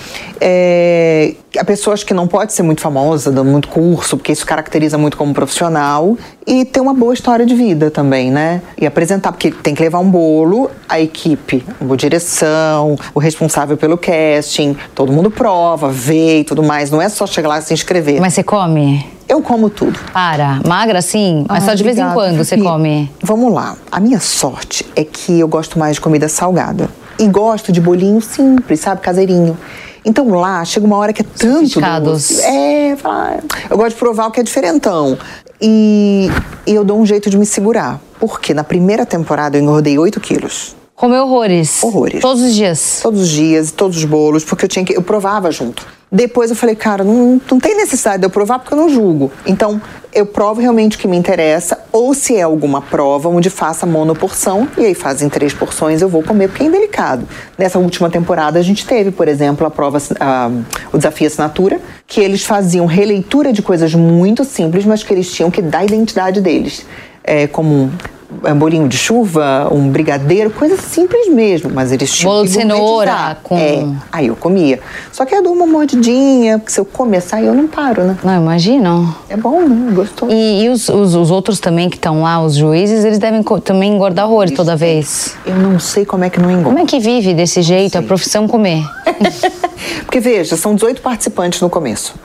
É, 0.54 1.34
há 1.58 1.64
pessoas 1.64 2.04
que 2.04 2.14
não 2.14 2.28
pode 2.28 2.52
ser 2.52 2.64
muito 2.64 2.82
famosa, 2.82 3.32
dando 3.32 3.50
muito 3.50 3.68
curso, 3.68 4.18
porque 4.18 4.32
isso 4.32 4.46
caracteriza 4.46 4.98
muito 4.98 5.16
como 5.16 5.34
profissional 5.34 6.18
e 6.48 6.66
ter 6.66 6.82
uma 6.82 6.94
boa 6.96 7.14
história 7.14 7.46
de 7.46 7.54
vida 7.54 7.92
também, 7.92 8.32
né? 8.32 8.62
E 8.76 8.86
apresentar, 8.88 9.32
porque 9.32 9.52
tem 9.52 9.76
que 9.76 9.82
levar 9.84 10.00
um 10.00 10.10
bolo, 10.10 10.41
a 10.88 11.00
equipe, 11.00 11.64
a 11.80 11.96
direção, 11.96 12.98
o 13.14 13.20
responsável 13.20 13.78
pelo 13.78 13.98
casting, 13.98 14.76
todo 14.96 15.12
mundo 15.12 15.30
prova, 15.32 15.90
vê 15.90 16.40
e 16.40 16.44
tudo 16.44 16.64
mais. 16.64 16.92
Não 16.92 17.02
é 17.02 17.10
só 17.10 17.26
chegar 17.26 17.50
lá 17.50 17.60
e 17.60 17.62
se 17.62 17.74
inscrever. 17.74 18.20
Mas 18.20 18.34
você 18.34 18.44
come? 18.44 19.06
Eu 19.28 19.42
como 19.42 19.70
tudo. 19.70 19.98
Para. 20.12 20.60
Magra, 20.68 21.00
assim? 21.00 21.46
Mas 21.48 21.64
só 21.64 21.74
de 21.74 21.84
vez 21.84 21.98
em 21.98 22.02
obrigada, 22.02 22.32
quando 22.32 22.38
você 22.38 22.58
come? 22.58 23.10
Vamos 23.22 23.54
lá. 23.54 23.78
A 23.90 24.00
minha 24.00 24.20
sorte 24.20 24.86
é 24.96 25.06
que 25.06 25.40
eu 25.40 25.48
gosto 25.48 25.80
mais 25.80 25.96
de 25.96 26.02
comida 26.02 26.28
salgada. 26.28 26.90
E 27.18 27.28
gosto 27.28 27.72
de 27.72 27.80
bolinho 27.80 28.20
simples, 28.20 28.82
sabe? 28.82 29.00
Caseirinho. 29.00 29.58
Então 30.04 30.28
lá 30.30 30.66
chega 30.66 30.86
uma 30.86 30.98
hora 30.98 31.14
que 31.14 31.22
é 31.22 31.26
tanto 31.38 31.80
doce. 32.04 32.42
É, 32.44 32.96
fala, 32.98 33.38
ah, 33.38 33.58
eu 33.70 33.78
gosto 33.78 33.92
de 33.92 33.96
provar 33.96 34.28
o 34.28 34.32
que 34.32 34.40
é 34.40 34.44
diferentão. 34.44 35.18
E, 35.62 36.30
e 36.66 36.74
eu 36.74 36.84
dou 36.84 37.00
um 37.00 37.06
jeito 37.06 37.30
de 37.30 37.38
me 37.38 37.46
segurar. 37.46 38.02
Porque 38.22 38.54
na 38.54 38.64
primeira 38.64 39.04
temporada 39.04 39.58
eu 39.58 39.64
engordei 39.64 39.98
8 39.98 40.20
quilos. 40.20 40.76
Comer 40.96 41.20
horrores. 41.20 41.82
Horrores. 41.82 42.22
Todos 42.22 42.44
os 42.44 42.54
dias. 42.54 43.00
Todos 43.02 43.22
os 43.22 43.28
dias, 43.28 43.72
todos 43.72 43.98
os 43.98 44.06
bolos, 44.06 44.44
porque 44.44 44.66
eu 44.66 44.70
tinha 44.70 44.86
que. 44.86 44.96
Eu 44.96 45.02
provava 45.02 45.50
junto. 45.50 45.84
Depois 46.12 46.52
eu 46.52 46.56
falei, 46.56 46.76
cara, 46.76 47.04
não, 47.04 47.42
não 47.50 47.60
tem 47.60 47.76
necessidade 47.76 48.20
de 48.20 48.26
eu 48.26 48.30
provar 48.30 48.60
porque 48.60 48.74
eu 48.74 48.78
não 48.78 48.88
julgo. 48.88 49.32
Então, 49.48 49.82
eu 50.14 50.26
provo 50.26 50.62
realmente 50.62 50.98
o 50.98 51.00
que 51.00 51.08
me 51.08 51.18
interessa, 51.18 51.80
ou 51.92 52.14
se 52.14 52.36
é 52.36 52.42
alguma 52.42 52.82
prova 52.82 53.30
onde 53.30 53.50
faça 53.50 53.86
monoporção, 53.86 54.68
e 54.78 54.86
aí 54.86 54.94
fazem 54.94 55.30
três 55.30 55.54
porções, 55.54 56.02
eu 56.02 56.10
vou 56.10 56.22
comer, 56.22 56.50
porque 56.50 56.64
é 56.64 56.68
indelicado. 56.68 57.26
Nessa 57.58 57.80
última 57.80 58.10
temporada, 58.10 58.60
a 58.60 58.62
gente 58.62 58.86
teve, 58.86 59.10
por 59.10 59.28
exemplo, 59.28 59.66
a 59.66 59.72
prova, 59.72 60.00
ah, 60.20 60.52
o 60.92 60.98
desafio 60.98 61.28
assinatura, 61.28 61.80
que 62.06 62.20
eles 62.20 62.44
faziam 62.44 62.86
releitura 62.86 63.54
de 63.54 63.62
coisas 63.62 63.96
muito 63.96 64.44
simples, 64.44 64.86
mas 64.86 65.02
que 65.02 65.14
eles 65.14 65.32
tinham 65.32 65.50
que 65.50 65.62
dar 65.62 65.80
a 65.80 65.86
identidade 65.86 66.42
deles. 66.42 66.86
É, 67.24 67.48
como 67.48 67.74
um 67.74 67.92
um 68.46 68.56
bolinho 68.58 68.88
de 68.88 68.96
chuva, 68.96 69.68
um 69.70 69.90
brigadeiro, 69.90 70.50
coisa 70.52 70.78
simples 70.78 71.28
mesmo, 71.28 71.70
mas 71.70 71.92
eles 71.92 72.10
tinham 72.14 72.32
Bolo 72.32 72.44
que 72.46 72.48
de 72.52 72.56
cenoura 72.60 73.38
com- 73.44 73.58
É, 73.58 73.86
aí 74.10 74.28
eu 74.28 74.38
comia. 74.38 74.80
Só 75.12 75.26
que 75.26 75.36
eu 75.36 75.44
dou 75.44 75.52
uma 75.52 75.68
mordidinha, 75.68 76.58
porque 76.58 76.72
se 76.72 76.80
eu 76.80 76.86
começar 76.86 77.42
eu 77.44 77.54
não 77.54 77.68
paro, 77.68 78.04
né? 78.06 78.18
Não, 78.24 78.42
imagino. 78.42 79.14
É 79.28 79.36
bom, 79.36 79.60
né? 79.68 79.92
Gostoso. 79.92 80.32
E, 80.32 80.64
e 80.64 80.70
os, 80.70 80.88
os- 80.88 81.14
os 81.14 81.30
outros 81.30 81.60
também 81.60 81.90
que 81.90 81.98
estão 81.98 82.22
lá, 82.22 82.42
os 82.42 82.56
juízes, 82.56 83.04
eles 83.04 83.20
devem 83.20 83.44
também 83.66 83.92
engordar 83.94 84.26
horrores 84.30 84.54
toda 84.56 84.78
vez. 84.78 85.36
Eu 85.46 85.58
não 85.58 85.78
sei 85.78 86.06
como 86.06 86.24
é 86.24 86.30
que 86.30 86.40
não 86.40 86.50
engorda. 86.50 86.70
Como 86.70 86.80
é 86.80 86.86
que 86.86 87.00
vive 87.00 87.34
desse 87.34 87.62
jeito 87.62 87.98
a 87.98 88.02
profissão 88.02 88.48
comer? 88.48 88.82
Porque 90.06 90.22
veja, 90.22 90.56
são 90.56 90.74
18 90.74 91.02
participantes 91.02 91.60
no 91.60 91.70
começo. 91.70 92.16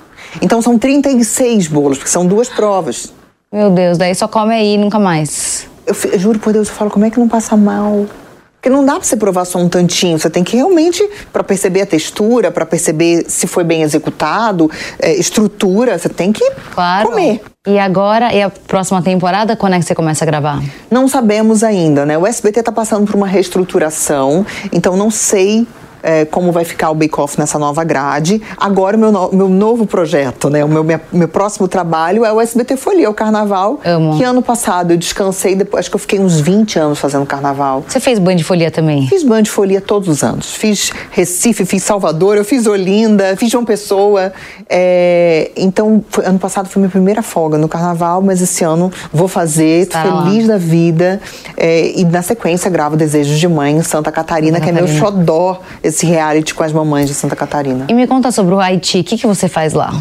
Então 0.41 0.63
são 0.63 0.79
36 0.79 1.67
bolos, 1.67 1.99
porque 1.99 2.11
são 2.11 2.25
duas 2.27 2.49
provas. 2.49 3.13
Meu 3.53 3.71
Deus, 3.71 3.97
daí 3.97 4.15
só 4.15 4.27
come 4.29 4.55
aí 4.55 4.75
e 4.75 4.79
nunca 4.79 4.99
mais. 4.99 5.67
eu, 5.87 5.95
eu 6.13 6.19
juro 6.19 6.39
por 6.39 6.53
Deus, 6.53 6.69
eu 6.69 6.75
falo, 6.75 6.91
como 6.91 7.05
é 7.05 7.11
que 7.11 7.19
não 7.19 7.29
passa 7.29 7.57
mal? 7.57 8.07
Porque 8.55 8.69
não 8.69 8.85
dá 8.85 8.95
pra 8.95 9.05
você 9.05 9.17
provar 9.17 9.45
só 9.45 9.59
um 9.61 9.69
tantinho, 9.69 10.19
você 10.19 10.29
tem 10.29 10.43
que 10.43 10.57
realmente, 10.57 11.09
para 11.33 11.45
perceber 11.45 11.83
a 11.83 11.87
textura, 11.87 12.51
para 12.51 12.67
perceber 12.67 13.25
se 13.29 13.47
foi 13.47 13.63
bem 13.63 13.83
executado, 13.83 14.69
é, 14.99 15.15
estrutura, 15.15 15.97
você 15.97 16.09
tem 16.09 16.33
que 16.33 16.45
Claro. 16.75 17.11
comer. 17.11 17.41
E 17.69 17.79
agora, 17.79 18.33
e 18.33 18.43
a 18.43 18.51
próxima 18.51 19.01
temporada, 19.03 19.55
quando 19.57 19.75
é 19.75 19.79
que 19.79 19.85
você 19.85 19.95
começa 19.95 20.25
a 20.25 20.27
gravar? 20.27 20.61
Não 20.91 21.07
sabemos 21.07 21.63
ainda, 21.63 22.05
né? 22.05 22.19
O 22.19 22.27
SBT 22.27 22.61
está 22.61 22.73
passando 22.73 23.07
por 23.07 23.15
uma 23.15 23.27
reestruturação, 23.29 24.45
então 24.73 24.97
não 24.97 25.11
sei 25.13 25.67
é, 26.03 26.25
como 26.25 26.53
vai 26.53 26.65
ficar 26.65 26.91
o 26.91 26.95
Bake 26.95 27.19
Off 27.21 27.39
nessa 27.39 27.59
nova 27.59 27.83
grade. 27.85 28.41
Agora, 28.57 28.97
o 28.97 29.01
meu, 29.01 29.13
no- 29.13 29.31
meu 29.33 29.49
novo 29.49 29.87
projeto, 29.87 30.49
né? 30.51 30.65
O 30.65 30.69
meu, 30.69 30.83
minha- 30.85 31.01
meu 31.13 31.29
próximo 31.29 31.67
trabalho 31.69 32.25
é 32.25 32.33
o 32.33 32.41
SBT 32.41 32.77
Folia, 32.77 33.09
o 33.11 33.15
Carnaval. 33.15 33.81
Amo. 33.85 34.17
Que 34.17 34.25
ano 34.25 34.43
passado 34.43 34.93
eu 34.93 34.97
descansei, 34.97 35.55
depois, 35.55 35.81
acho 35.81 35.91
que 35.91 35.97
eu 35.97 36.01
fiquei 36.01 36.19
uns 36.21 36.41
20 36.41 36.79
anos 36.79 36.99
fazendo 36.99 37.25
Carnaval. 37.27 37.85
Você 37.89 38.01
fez 38.01 38.19
Band 38.19 38.37
de 38.37 38.45
Folia 38.45 38.71
também? 38.71 39.07
Fiz 39.09 39.23
Band 39.23 39.43
de 39.43 39.51
Folia 39.51 39.81
todos 39.81 40.09
os 40.09 40.23
anos. 40.23 40.53
Fiz 40.55 40.91
Recife, 41.11 41.65
fiz 41.65 41.83
Salvador, 41.83 42.37
eu 42.37 42.45
fiz 42.45 42.67
Olinda, 42.67 43.37
fiz 43.37 43.51
João 43.51 43.65
Pessoa. 43.65 44.33
É, 44.69 45.51
então, 45.57 46.05
foi- 46.11 46.25
ano 46.25 46.39
passado 46.39 46.69
foi 46.69 46.81
minha 46.81 46.91
primeira 46.91 47.23
folga 47.23 47.57
no 47.57 47.69
carnaval, 47.69 48.21
mas 48.21 48.41
esse 48.43 48.65
ano 48.65 48.91
vou 49.13 49.29
fazer, 49.29 49.87
tô 49.87 49.97
lá. 49.99 50.25
feliz 50.25 50.47
da 50.47 50.59
vida. 50.59 51.21
É, 51.57 51.93
e 51.99 52.05
na 52.05 52.23
sequência 52.23 52.71
gravo 52.71 52.97
Desejos 52.97 53.39
de 53.39 53.49
Mãe 53.49 53.77
em 53.77 53.83
Santa 53.83 54.11
Catarina, 54.13 54.59
Santa 54.59 54.65
que 54.65 54.71
é 54.71 54.73
meu 54.73 54.83
Catarina. 54.87 55.07
xodó, 55.07 55.61
esse 55.87 56.07
reality 56.07 56.55
com 56.55 56.63
as 56.63 56.73
mamães 56.73 57.09
de 57.09 57.15
Santa 57.15 57.37
Catarina. 57.37 57.87
E 57.89 57.95
me 57.95 58.07
conta 58.07 58.31
sobre 58.31 58.55
o 58.55 58.61
Haiti, 58.61 59.01
o 59.01 59.05
que, 59.05 59.17
que 59.17 59.27
você 59.27 59.49
faz 59.49 59.73
lá? 59.73 59.93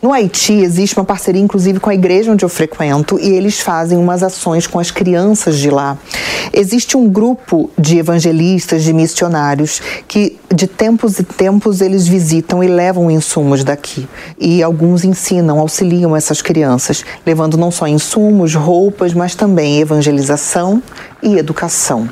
No 0.00 0.12
Haiti 0.12 0.52
existe 0.52 0.96
uma 0.96 1.04
parceria, 1.04 1.42
inclusive, 1.42 1.80
com 1.80 1.90
a 1.90 1.94
igreja 1.94 2.30
onde 2.30 2.44
eu 2.44 2.48
frequento 2.48 3.18
e 3.18 3.30
eles 3.30 3.58
fazem 3.58 3.98
umas 3.98 4.22
ações 4.22 4.64
com 4.64 4.78
as 4.78 4.92
crianças 4.92 5.58
de 5.58 5.70
lá. 5.70 5.98
Existe 6.52 6.96
um 6.96 7.08
grupo 7.08 7.68
de 7.76 7.98
evangelistas, 7.98 8.84
de 8.84 8.92
missionários, 8.92 9.82
que 10.06 10.38
de 10.54 10.68
tempos 10.68 11.18
e 11.18 11.24
tempos 11.24 11.80
eles 11.80 12.06
visitam 12.06 12.62
e 12.62 12.68
levam 12.68 13.10
insumos 13.10 13.64
daqui. 13.64 14.08
E 14.38 14.62
alguns 14.62 15.04
ensinam, 15.04 15.58
auxiliam 15.58 16.14
essas 16.14 16.40
crianças, 16.40 17.04
levando 17.26 17.56
não 17.56 17.72
só 17.72 17.88
insumos, 17.88 18.54
roupas, 18.54 19.12
mas 19.12 19.34
também 19.34 19.80
evangelização 19.80 20.80
e 21.20 21.36
educação. 21.36 22.08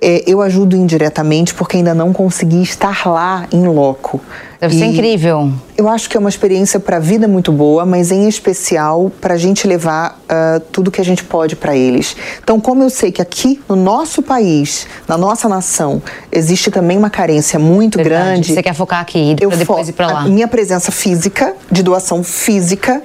É, 0.00 0.22
eu 0.28 0.40
ajudo 0.40 0.76
indiretamente 0.76 1.52
porque 1.54 1.76
ainda 1.78 1.92
não 1.92 2.12
consegui 2.12 2.62
estar 2.62 3.04
lá 3.08 3.46
em 3.50 3.66
loco. 3.66 4.20
Deve 4.60 4.76
ser 4.78 4.84
E- 4.84 4.88
incrível. 4.92 5.52
eu 5.76 5.88
acho 5.88 6.08
que 6.08 6.16
é 6.16 6.20
uma 6.20 6.28
experiência 6.28 6.78
para 6.78 6.96
a 6.98 7.00
vida 7.00 7.26
muito 7.26 7.50
boa, 7.52 7.84
mas 7.84 8.12
em 8.12 8.28
especial 8.28 9.10
para 9.20 9.34
a 9.34 9.36
gente 9.36 9.66
levar 9.66 10.20
ah, 10.28 10.60
tudo 10.72 10.90
que 10.90 11.00
a 11.00 11.04
gente 11.04 11.24
pode 11.24 11.56
para 11.56 11.76
eles. 11.76 12.16
Então, 12.42 12.60
como 12.60 12.82
eu 12.82 12.90
sei 12.90 13.10
que 13.10 13.20
aqui 13.20 13.60
no 13.68 13.74
nosso 13.74 14.22
país, 14.22 14.86
na 15.08 15.18
nossa 15.18 15.48
nação, 15.48 16.00
existe 16.30 16.70
também 16.70 16.96
uma 16.96 17.10
carência 17.10 17.58
muito 17.58 17.96
Verdade. 17.98 18.24
grande. 18.24 18.54
Você 18.54 18.62
quer 18.62 18.74
focar 18.74 19.00
aqui, 19.00 19.34
pra 19.36 19.56
depois 19.56 19.88
ir 19.88 19.92
pra 19.94 20.06
lá. 20.06 20.20
A 20.20 20.28
minha 20.28 20.46
presença 20.48 20.92
física, 20.92 21.54
de 21.70 21.82
doação 21.82 22.22
física, 22.22 23.02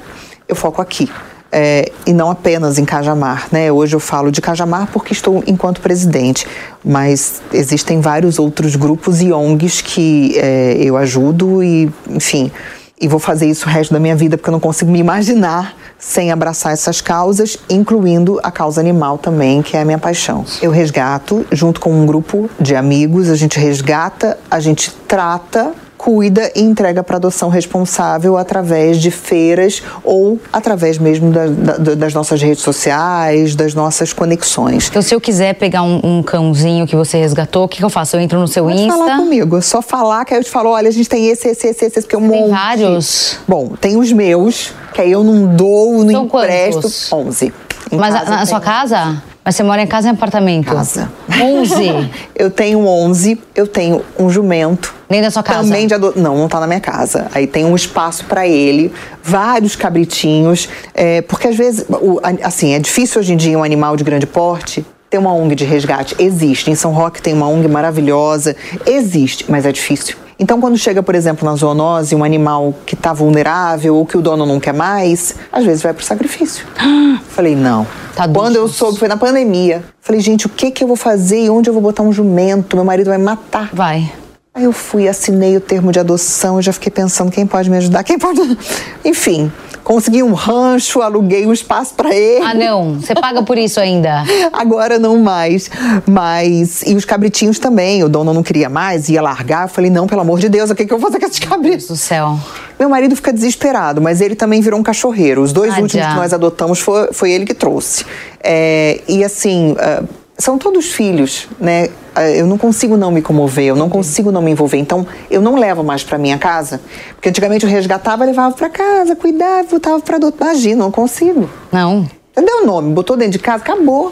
eu 0.47 0.55
foco 0.55 0.79
aqui. 0.81 1.09
É, 1.55 1.91
e 2.07 2.11
não 2.11 2.31
apenas 2.31 2.79
em 2.79 2.85
Cajamar, 2.85 3.47
né? 3.51 3.71
Hoje 3.71 3.95
eu 3.95 3.99
falo 3.99 4.31
de 4.31 4.41
Cajamar 4.41 4.89
porque 4.91 5.13
estou 5.13 5.43
enquanto 5.45 5.81
presidente, 5.81 6.47
mas 6.83 7.43
existem 7.53 8.01
vários 8.01 8.39
outros 8.39 8.75
grupos 8.75 9.21
e 9.21 9.31
ONGs 9.31 9.79
que 9.79 10.35
é, 10.39 10.77
eu 10.79 10.97
ajudo 10.97 11.61
e, 11.61 11.91
enfim, 12.09 12.51
e 12.99 13.07
vou 13.07 13.19
fazer 13.19 13.45
isso 13.45 13.67
o 13.67 13.69
resto 13.69 13.93
da 13.93 13.99
minha 13.99 14.15
vida 14.15 14.35
porque 14.35 14.49
eu 14.49 14.53
não 14.53 14.59
consigo 14.59 14.89
me 14.89 14.97
imaginar 14.97 15.75
sem 15.99 16.31
abraçar 16.31 16.73
essas 16.73 17.01
causas, 17.01 17.57
incluindo 17.69 18.39
a 18.41 18.49
causa 18.49 18.81
animal 18.81 19.17
também, 19.17 19.61
que 19.61 19.77
é 19.77 19.81
a 19.81 19.85
minha 19.85 19.99
paixão. 19.99 20.43
Eu 20.61 20.71
resgato 20.71 21.45
junto 21.51 21.79
com 21.79 21.91
um 21.91 22.05
grupo 22.05 22.49
de 22.59 22.75
amigos, 22.75 23.29
a 23.29 23.35
gente 23.35 23.59
resgata, 23.59 24.39
a 24.49 24.59
gente 24.59 24.91
trata 25.07 25.71
cuida 26.07 26.51
e 26.53 26.61
entrega 26.61 27.01
para 27.01 27.15
adoção 27.15 27.47
responsável 27.47 28.37
através 28.37 28.99
de 28.99 29.09
feiras 29.09 29.81
ou 30.03 30.37
através 30.51 30.97
mesmo 30.97 31.31
da- 31.31 31.47
da- 31.47 31.95
das 31.95 32.13
nossas 32.13 32.41
redes 32.41 32.61
sociais, 32.61 33.55
das 33.55 33.73
nossas 33.73 34.11
conexões. 34.11 34.89
Então, 34.89 35.01
se 35.01 35.15
eu 35.15 35.21
quiser 35.21 35.53
pegar 35.53 35.81
um, 35.81 36.01
um 36.03 36.21
cãozinho 36.21 36.85
que 36.85 36.93
você 36.93 37.17
resgatou, 37.17 37.63
o 37.63 37.67
que, 37.69 37.77
que 37.77 37.85
eu 37.85 37.89
faço? 37.89 38.17
Eu 38.17 38.19
entro 38.19 38.37
no 38.37 38.49
seu 38.49 38.65
Pode 38.65 38.81
Insta. 38.81 38.97
falar 38.97 39.15
comigo, 39.15 39.55
é 39.57 39.61
só 39.61 39.81
falar 39.81 40.25
que 40.25 40.33
aí 40.33 40.41
eu 40.41 40.43
te 40.43 40.49
falo, 40.49 40.71
olha, 40.71 40.89
a 40.89 40.91
gente 40.91 41.07
tem 41.07 41.29
esse, 41.29 41.47
esse, 41.47 41.67
esse, 41.67 41.85
esse, 41.85 42.01
porque 42.01 42.15
é 42.17 42.19
um 42.19 42.29
Tem 42.29 42.41
monte. 42.41 42.49
vários? 42.51 43.39
Bom, 43.47 43.69
tem 43.69 43.95
os 43.95 44.11
meus, 44.11 44.73
que 44.93 44.99
aí 44.99 45.09
eu 45.11 45.23
não 45.23 45.55
dou, 45.55 46.03
não 46.03 46.11
São 46.11 46.25
empresto. 46.25 46.81
quantos? 46.81 47.13
11. 47.13 47.53
Em 47.93 47.97
Mas 47.97 48.13
na 48.13 48.37
tem 48.39 48.45
sua 48.45 48.59
casa? 48.59 49.23
Mas 49.45 49.55
você 49.55 49.63
mora 49.63 49.81
em 49.81 49.87
casa 49.87 50.07
ou 50.07 50.13
em 50.13 50.15
apartamento? 50.15 50.67
Casa. 50.73 51.11
11? 51.41 52.09
Eu 52.35 52.49
tenho 52.49 52.85
11, 52.87 53.39
eu 53.55 53.67
tenho 53.67 54.01
um 54.17 54.29
jumento. 54.29 54.93
Dentro 55.09 55.25
da 55.25 55.31
sua 55.31 55.43
casa? 55.43 55.63
Também 55.67 55.85
de. 55.85 55.95
Não, 55.97 56.37
não 56.37 56.47
tá 56.47 56.59
na 56.59 56.65
minha 56.67 56.79
casa. 56.79 57.27
Aí 57.33 57.45
tem 57.45 57.63
um 57.65 57.75
espaço 57.75 58.25
para 58.25 58.47
ele, 58.47 58.91
vários 59.21 59.75
cabritinhos, 59.75 60.67
é, 60.93 61.21
porque 61.21 61.47
às 61.47 61.55
vezes, 61.55 61.85
o- 61.89 62.19
assim, 62.41 62.73
é 62.73 62.79
difícil 62.79 63.19
hoje 63.21 63.33
em 63.33 63.37
dia 63.37 63.57
um 63.57 63.63
animal 63.63 63.95
de 63.95 64.03
grande 64.03 64.25
porte 64.25 64.83
ter 65.09 65.17
uma 65.19 65.31
ONG 65.33 65.53
de 65.55 65.63
resgate. 65.65 66.15
Existe. 66.17 66.71
Em 66.71 66.75
São 66.75 66.91
Roque 66.91 67.21
tem 67.21 67.33
uma 67.33 67.47
ONG 67.47 67.67
maravilhosa. 67.67 68.55
Existe, 68.85 69.45
mas 69.47 69.65
é 69.65 69.71
difícil. 69.71 70.17
Então, 70.39 70.59
quando 70.59 70.77
chega, 70.77 71.01
por 71.03 71.15
exemplo, 71.15 71.47
na 71.47 71.55
zoonose, 71.55 72.15
um 72.15 72.23
animal 72.23 72.73
que 72.85 72.95
está 72.95 73.13
vulnerável 73.13 73.95
ou 73.95 74.05
que 74.05 74.17
o 74.17 74.21
dono 74.21 74.45
não 74.45 74.59
quer 74.59 74.73
mais, 74.73 75.35
às 75.51 75.63
vezes 75.63 75.83
vai 75.83 75.93
pro 75.93 76.03
sacrifício. 76.03 76.65
Falei, 77.29 77.55
não. 77.55 77.85
Tadinhos. 78.15 78.37
Quando 78.37 78.55
eu 78.55 78.67
soube, 78.67 78.99
foi 78.99 79.07
na 79.07 79.17
pandemia. 79.17 79.83
Falei, 80.01 80.21
gente, 80.21 80.45
o 80.45 80.49
que, 80.49 80.71
que 80.71 80.83
eu 80.83 80.87
vou 80.87 80.97
fazer 80.97 81.45
e 81.45 81.49
onde 81.49 81.69
eu 81.69 81.73
vou 81.73 81.81
botar 81.81 82.03
um 82.03 82.11
jumento? 82.11 82.75
Meu 82.75 82.85
marido 82.85 83.07
vai 83.07 83.17
me 83.17 83.23
matar. 83.23 83.69
Vai. 83.73 84.11
Aí 84.55 84.65
eu 84.65 84.71
fui, 84.71 85.07
assinei 85.07 85.57
o 85.57 85.59
termo 85.59 85.91
de 85.91 85.99
adoção, 85.99 86.57
eu 86.57 86.61
já 86.61 86.71
fiquei 86.71 86.91
pensando 86.91 87.31
quem 87.31 87.47
pode 87.47 87.71
me 87.71 87.77
ajudar, 87.77 88.03
quem 88.03 88.19
pode. 88.19 88.39
Enfim, 89.03 89.51
consegui 89.83 90.23
um 90.23 90.33
rancho, 90.33 91.01
aluguei 91.01 91.45
um 91.45 91.53
espaço 91.53 91.93
para 91.93 92.13
ele. 92.13 92.43
Ah, 92.43 92.53
não. 92.53 92.99
Você 92.99 93.13
paga 93.13 93.43
por 93.43 93.57
isso 93.57 93.79
ainda. 93.79 94.23
Agora 94.53 94.97
não 94.97 95.17
mais. 95.19 95.69
Mas. 96.05 96.81
E 96.83 96.95
os 96.95 97.05
cabritinhos 97.05 97.59
também. 97.59 98.03
O 98.03 98.09
dono 98.09 98.33
não 98.33 98.43
queria 98.43 98.69
mais, 98.69 99.09
ia 99.09 99.21
largar. 99.21 99.63
Eu 99.63 99.69
falei, 99.69 99.89
não, 99.89 100.07
pelo 100.07 100.21
amor 100.21 100.39
de 100.39 100.49
Deus, 100.49 100.69
o 100.69 100.75
que, 100.75 100.85
que 100.85 100.93
eu 100.93 100.97
vou 100.97 101.09
fazer 101.09 101.19
com 101.19 101.27
esses 101.27 101.39
cabritos? 101.39 101.87
Do 101.87 101.95
céu. 101.97 102.39
Meu 102.79 102.89
marido 102.89 103.15
fica 103.15 103.31
desesperado, 103.31 104.01
mas 104.01 104.19
ele 104.21 104.35
também 104.35 104.61
virou 104.61 104.79
um 104.79 104.83
cachorreiro. 104.83 105.41
Os 105.41 105.53
dois 105.53 105.73
Ah, 105.73 105.81
últimos 105.81 106.05
já. 106.05 106.11
que 106.11 106.15
nós 106.17 106.33
adotamos 106.33 106.79
foi, 106.79 107.13
foi 107.13 107.31
ele 107.31 107.45
que 107.45 107.53
trouxe. 107.53 108.05
É, 108.43 108.99
e 109.07 109.23
assim, 109.23 109.75
ah, 109.79 110.03
são 110.37 110.57
todos 110.57 110.91
filhos, 110.91 111.47
né? 111.59 111.89
Ah, 112.15 112.29
Eu 112.29 112.45
não 112.45 112.57
consigo 112.57 112.97
não 112.97 113.11
me 113.11 113.21
comover, 113.21 113.65
eu 113.65 113.75
não 113.75 113.89
consigo 113.89 114.31
não 114.31 114.41
me 114.41 114.51
envolver. 114.51 114.77
Então, 114.77 115.05
eu 115.29 115.41
não 115.41 115.55
levo 115.55 115.83
mais 115.83 116.03
para 116.03 116.17
minha 116.17 116.37
casa, 116.37 116.81
porque 117.15 117.29
antigamente 117.29 117.65
eu 117.65 117.71
resgatava, 117.71 118.25
levava 118.25 118.53
para 118.55 118.69
casa, 118.69 119.15
cuidava, 119.15 119.63
voltava 119.67 119.99
para 119.99 120.17
adotar. 120.17 120.49
Imagina, 120.49 120.83
não 120.83 120.91
consigo. 120.91 121.49
Não. 121.71 122.07
Deu 122.35 122.63
o 122.63 122.65
nome, 122.65 122.93
botou 122.93 123.15
dentro 123.15 123.33
de 123.33 123.39
casa, 123.39 123.63
acabou. 123.63 124.11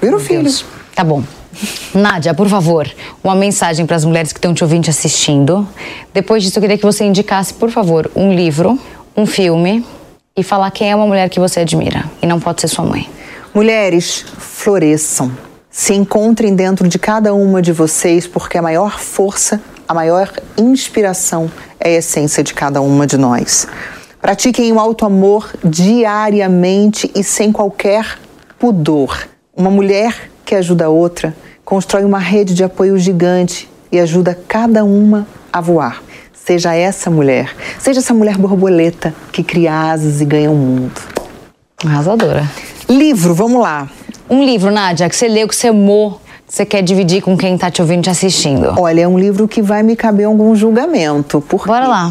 Virou 0.00 0.18
filho. 0.18 0.42
Deus. 0.42 0.64
Tá 0.94 1.04
bom. 1.04 1.22
Nádia, 1.94 2.34
por 2.34 2.48
favor, 2.48 2.90
uma 3.22 3.34
mensagem 3.34 3.84
para 3.86 3.96
as 3.96 4.04
mulheres 4.04 4.32
que 4.32 4.38
estão 4.38 4.54
te 4.54 4.64
ouvindo 4.64 4.82
e 4.82 4.84
te 4.84 4.90
assistindo. 4.90 5.68
Depois 6.12 6.42
disso, 6.42 6.58
eu 6.58 6.60
queria 6.60 6.78
que 6.78 6.84
você 6.84 7.04
indicasse, 7.04 7.54
por 7.54 7.70
favor, 7.70 8.10
um 8.16 8.34
livro, 8.34 8.78
um 9.16 9.26
filme 9.26 9.84
e 10.36 10.42
falar 10.42 10.70
quem 10.70 10.90
é 10.90 10.96
uma 10.96 11.06
mulher 11.06 11.28
que 11.28 11.38
você 11.38 11.60
admira. 11.60 12.04
E 12.22 12.26
não 12.26 12.40
pode 12.40 12.60
ser 12.62 12.68
sua 12.68 12.84
mãe. 12.84 13.08
Mulheres, 13.54 14.24
floresçam. 14.38 15.30
Se 15.74 15.94
encontrem 15.94 16.54
dentro 16.54 16.86
de 16.86 16.98
cada 16.98 17.32
uma 17.32 17.62
de 17.62 17.72
vocês, 17.72 18.26
porque 18.26 18.58
a 18.58 18.62
maior 18.62 19.00
força, 19.00 19.58
a 19.88 19.94
maior 19.94 20.30
inspiração 20.58 21.50
é 21.80 21.94
a 21.94 21.98
essência 21.98 22.44
de 22.44 22.52
cada 22.52 22.82
uma 22.82 23.06
de 23.06 23.16
nós. 23.16 23.66
Pratiquem 24.20 24.70
o 24.70 24.78
alto 24.78 25.06
amor 25.06 25.50
diariamente 25.64 27.10
e 27.14 27.24
sem 27.24 27.50
qualquer 27.50 28.18
pudor. 28.58 29.26
Uma 29.56 29.70
mulher 29.70 30.30
que 30.44 30.54
ajuda 30.54 30.84
a 30.84 30.90
outra 30.90 31.34
constrói 31.64 32.04
uma 32.04 32.18
rede 32.18 32.52
de 32.52 32.62
apoio 32.62 32.98
gigante 32.98 33.66
e 33.90 33.98
ajuda 33.98 34.38
cada 34.46 34.84
uma 34.84 35.26
a 35.50 35.62
voar. 35.62 36.02
Seja 36.34 36.74
essa 36.74 37.10
mulher, 37.10 37.56
seja 37.78 38.00
essa 38.00 38.12
mulher 38.12 38.36
borboleta 38.36 39.14
que 39.32 39.42
cria 39.42 39.90
asas 39.90 40.20
e 40.20 40.26
ganha 40.26 40.50
o 40.50 40.54
mundo. 40.54 41.00
Arrasadora. 41.82 42.46
Livro, 42.90 43.34
vamos 43.34 43.62
lá. 43.62 43.88
Um 44.32 44.42
livro, 44.42 44.70
Nádia, 44.70 45.10
que 45.10 45.14
você 45.14 45.28
leu, 45.28 45.46
que 45.46 45.54
você 45.54 45.68
amou, 45.68 46.18
que 46.46 46.54
você 46.54 46.64
quer 46.64 46.82
dividir 46.82 47.20
com 47.20 47.36
quem 47.36 47.58
tá 47.58 47.70
te 47.70 47.82
ouvindo 47.82 47.98
e 47.98 48.02
te 48.04 48.08
assistindo. 48.08 48.72
Olha, 48.78 49.02
é 49.02 49.06
um 49.06 49.18
livro 49.18 49.46
que 49.46 49.60
vai 49.60 49.82
me 49.82 49.94
caber 49.94 50.24
algum 50.24 50.56
julgamento. 50.56 51.42
Porque 51.46 51.66
Bora 51.66 51.86
lá. 51.86 52.10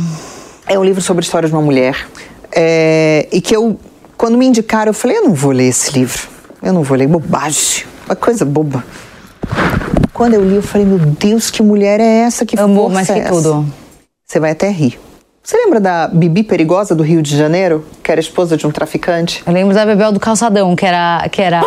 É 0.67 0.77
um 0.77 0.83
livro 0.83 1.01
sobre 1.01 1.21
a 1.21 1.25
história 1.25 1.49
de 1.49 1.55
uma 1.55 1.63
mulher. 1.63 1.97
é, 2.55 3.27
e 3.31 3.41
que 3.41 3.55
eu, 3.55 3.75
quando 4.15 4.37
me 4.37 4.45
indicaram, 4.45 4.91
eu 4.91 4.93
falei: 4.93 5.17
eu 5.17 5.23
não 5.23 5.33
vou 5.33 5.51
ler 5.51 5.69
esse 5.69 5.91
livro. 5.97 6.29
Eu 6.61 6.71
não 6.71 6.83
vou 6.83 6.95
ler. 6.95 7.07
Bobagem. 7.07 7.85
Uma 8.05 8.15
coisa 8.15 8.45
boba. 8.45 8.83
Quando 10.13 10.35
eu 10.35 10.47
li, 10.47 10.57
eu 10.57 10.61
falei: 10.61 10.85
meu 10.85 10.99
Deus, 10.99 11.49
que 11.49 11.63
mulher 11.63 11.99
é 11.99 12.19
essa? 12.19 12.45
Que 12.45 12.59
Amou 12.59 12.83
força 12.83 12.93
mais 12.93 13.09
é 13.09 13.13
que 13.15 13.19
essa? 13.21 13.29
tudo. 13.29 13.65
Você 14.27 14.39
vai 14.39 14.51
até 14.51 14.69
rir. 14.69 14.99
Você 15.43 15.57
lembra 15.57 15.79
da 15.79 16.07
Bibi 16.07 16.43
Perigosa 16.43 16.93
do 16.93 17.01
Rio 17.01 17.19
de 17.21 17.35
Janeiro, 17.35 17.83
que 18.03 18.11
era 18.11 18.21
esposa 18.21 18.55
de 18.55 18.67
um 18.67 18.71
traficante? 18.71 19.41
Eu 19.45 19.51
lembro 19.51 19.73
da 19.73 19.83
Bebel 19.85 20.11
do 20.11 20.19
Calçadão, 20.19 20.75
que 20.75 20.85
era, 20.85 21.27
que 21.31 21.41
era 21.41 21.61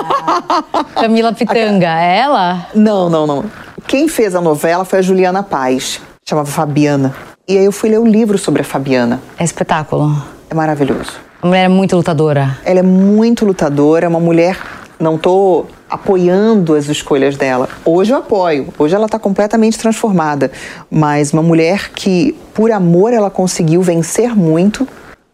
Camila 0.94 1.32
Pitanga. 1.32 2.00
É 2.00 2.18
ela? 2.18 2.68
Não, 2.72 3.10
não, 3.10 3.26
não. 3.26 3.44
Quem 3.86 4.06
fez 4.06 4.36
a 4.36 4.40
novela 4.40 4.84
foi 4.84 5.00
a 5.00 5.02
Juliana 5.02 5.42
Paz, 5.42 6.00
chamava 6.26 6.48
Fabiana. 6.48 7.12
E 7.48 7.58
aí 7.58 7.64
eu 7.64 7.72
fui 7.72 7.90
ler 7.90 7.98
o 7.98 8.06
livro 8.06 8.38
sobre 8.38 8.62
a 8.62 8.64
Fabiana. 8.64 9.20
É 9.36 9.42
espetáculo. 9.42 10.22
É 10.48 10.54
maravilhoso. 10.54 11.12
A 11.42 11.46
mulher 11.46 11.64
é 11.64 11.68
muito 11.68 11.96
lutadora. 11.96 12.56
Ela 12.64 12.78
é 12.78 12.82
muito 12.82 13.44
lutadora, 13.44 14.06
é 14.06 14.08
uma 14.08 14.20
mulher. 14.20 14.56
Não 14.98 15.18
tô 15.18 15.66
apoiando 15.90 16.74
as 16.74 16.88
escolhas 16.88 17.36
dela. 17.36 17.68
Hoje 17.84 18.12
eu 18.12 18.18
apoio. 18.18 18.68
Hoje 18.78 18.94
ela 18.94 19.06
está 19.06 19.18
completamente 19.18 19.78
transformada. 19.78 20.50
Mas 20.90 21.32
uma 21.32 21.42
mulher 21.42 21.90
que, 21.90 22.36
por 22.54 22.70
amor, 22.70 23.12
ela 23.12 23.30
conseguiu 23.30 23.82
vencer 23.82 24.34
muito 24.34 24.86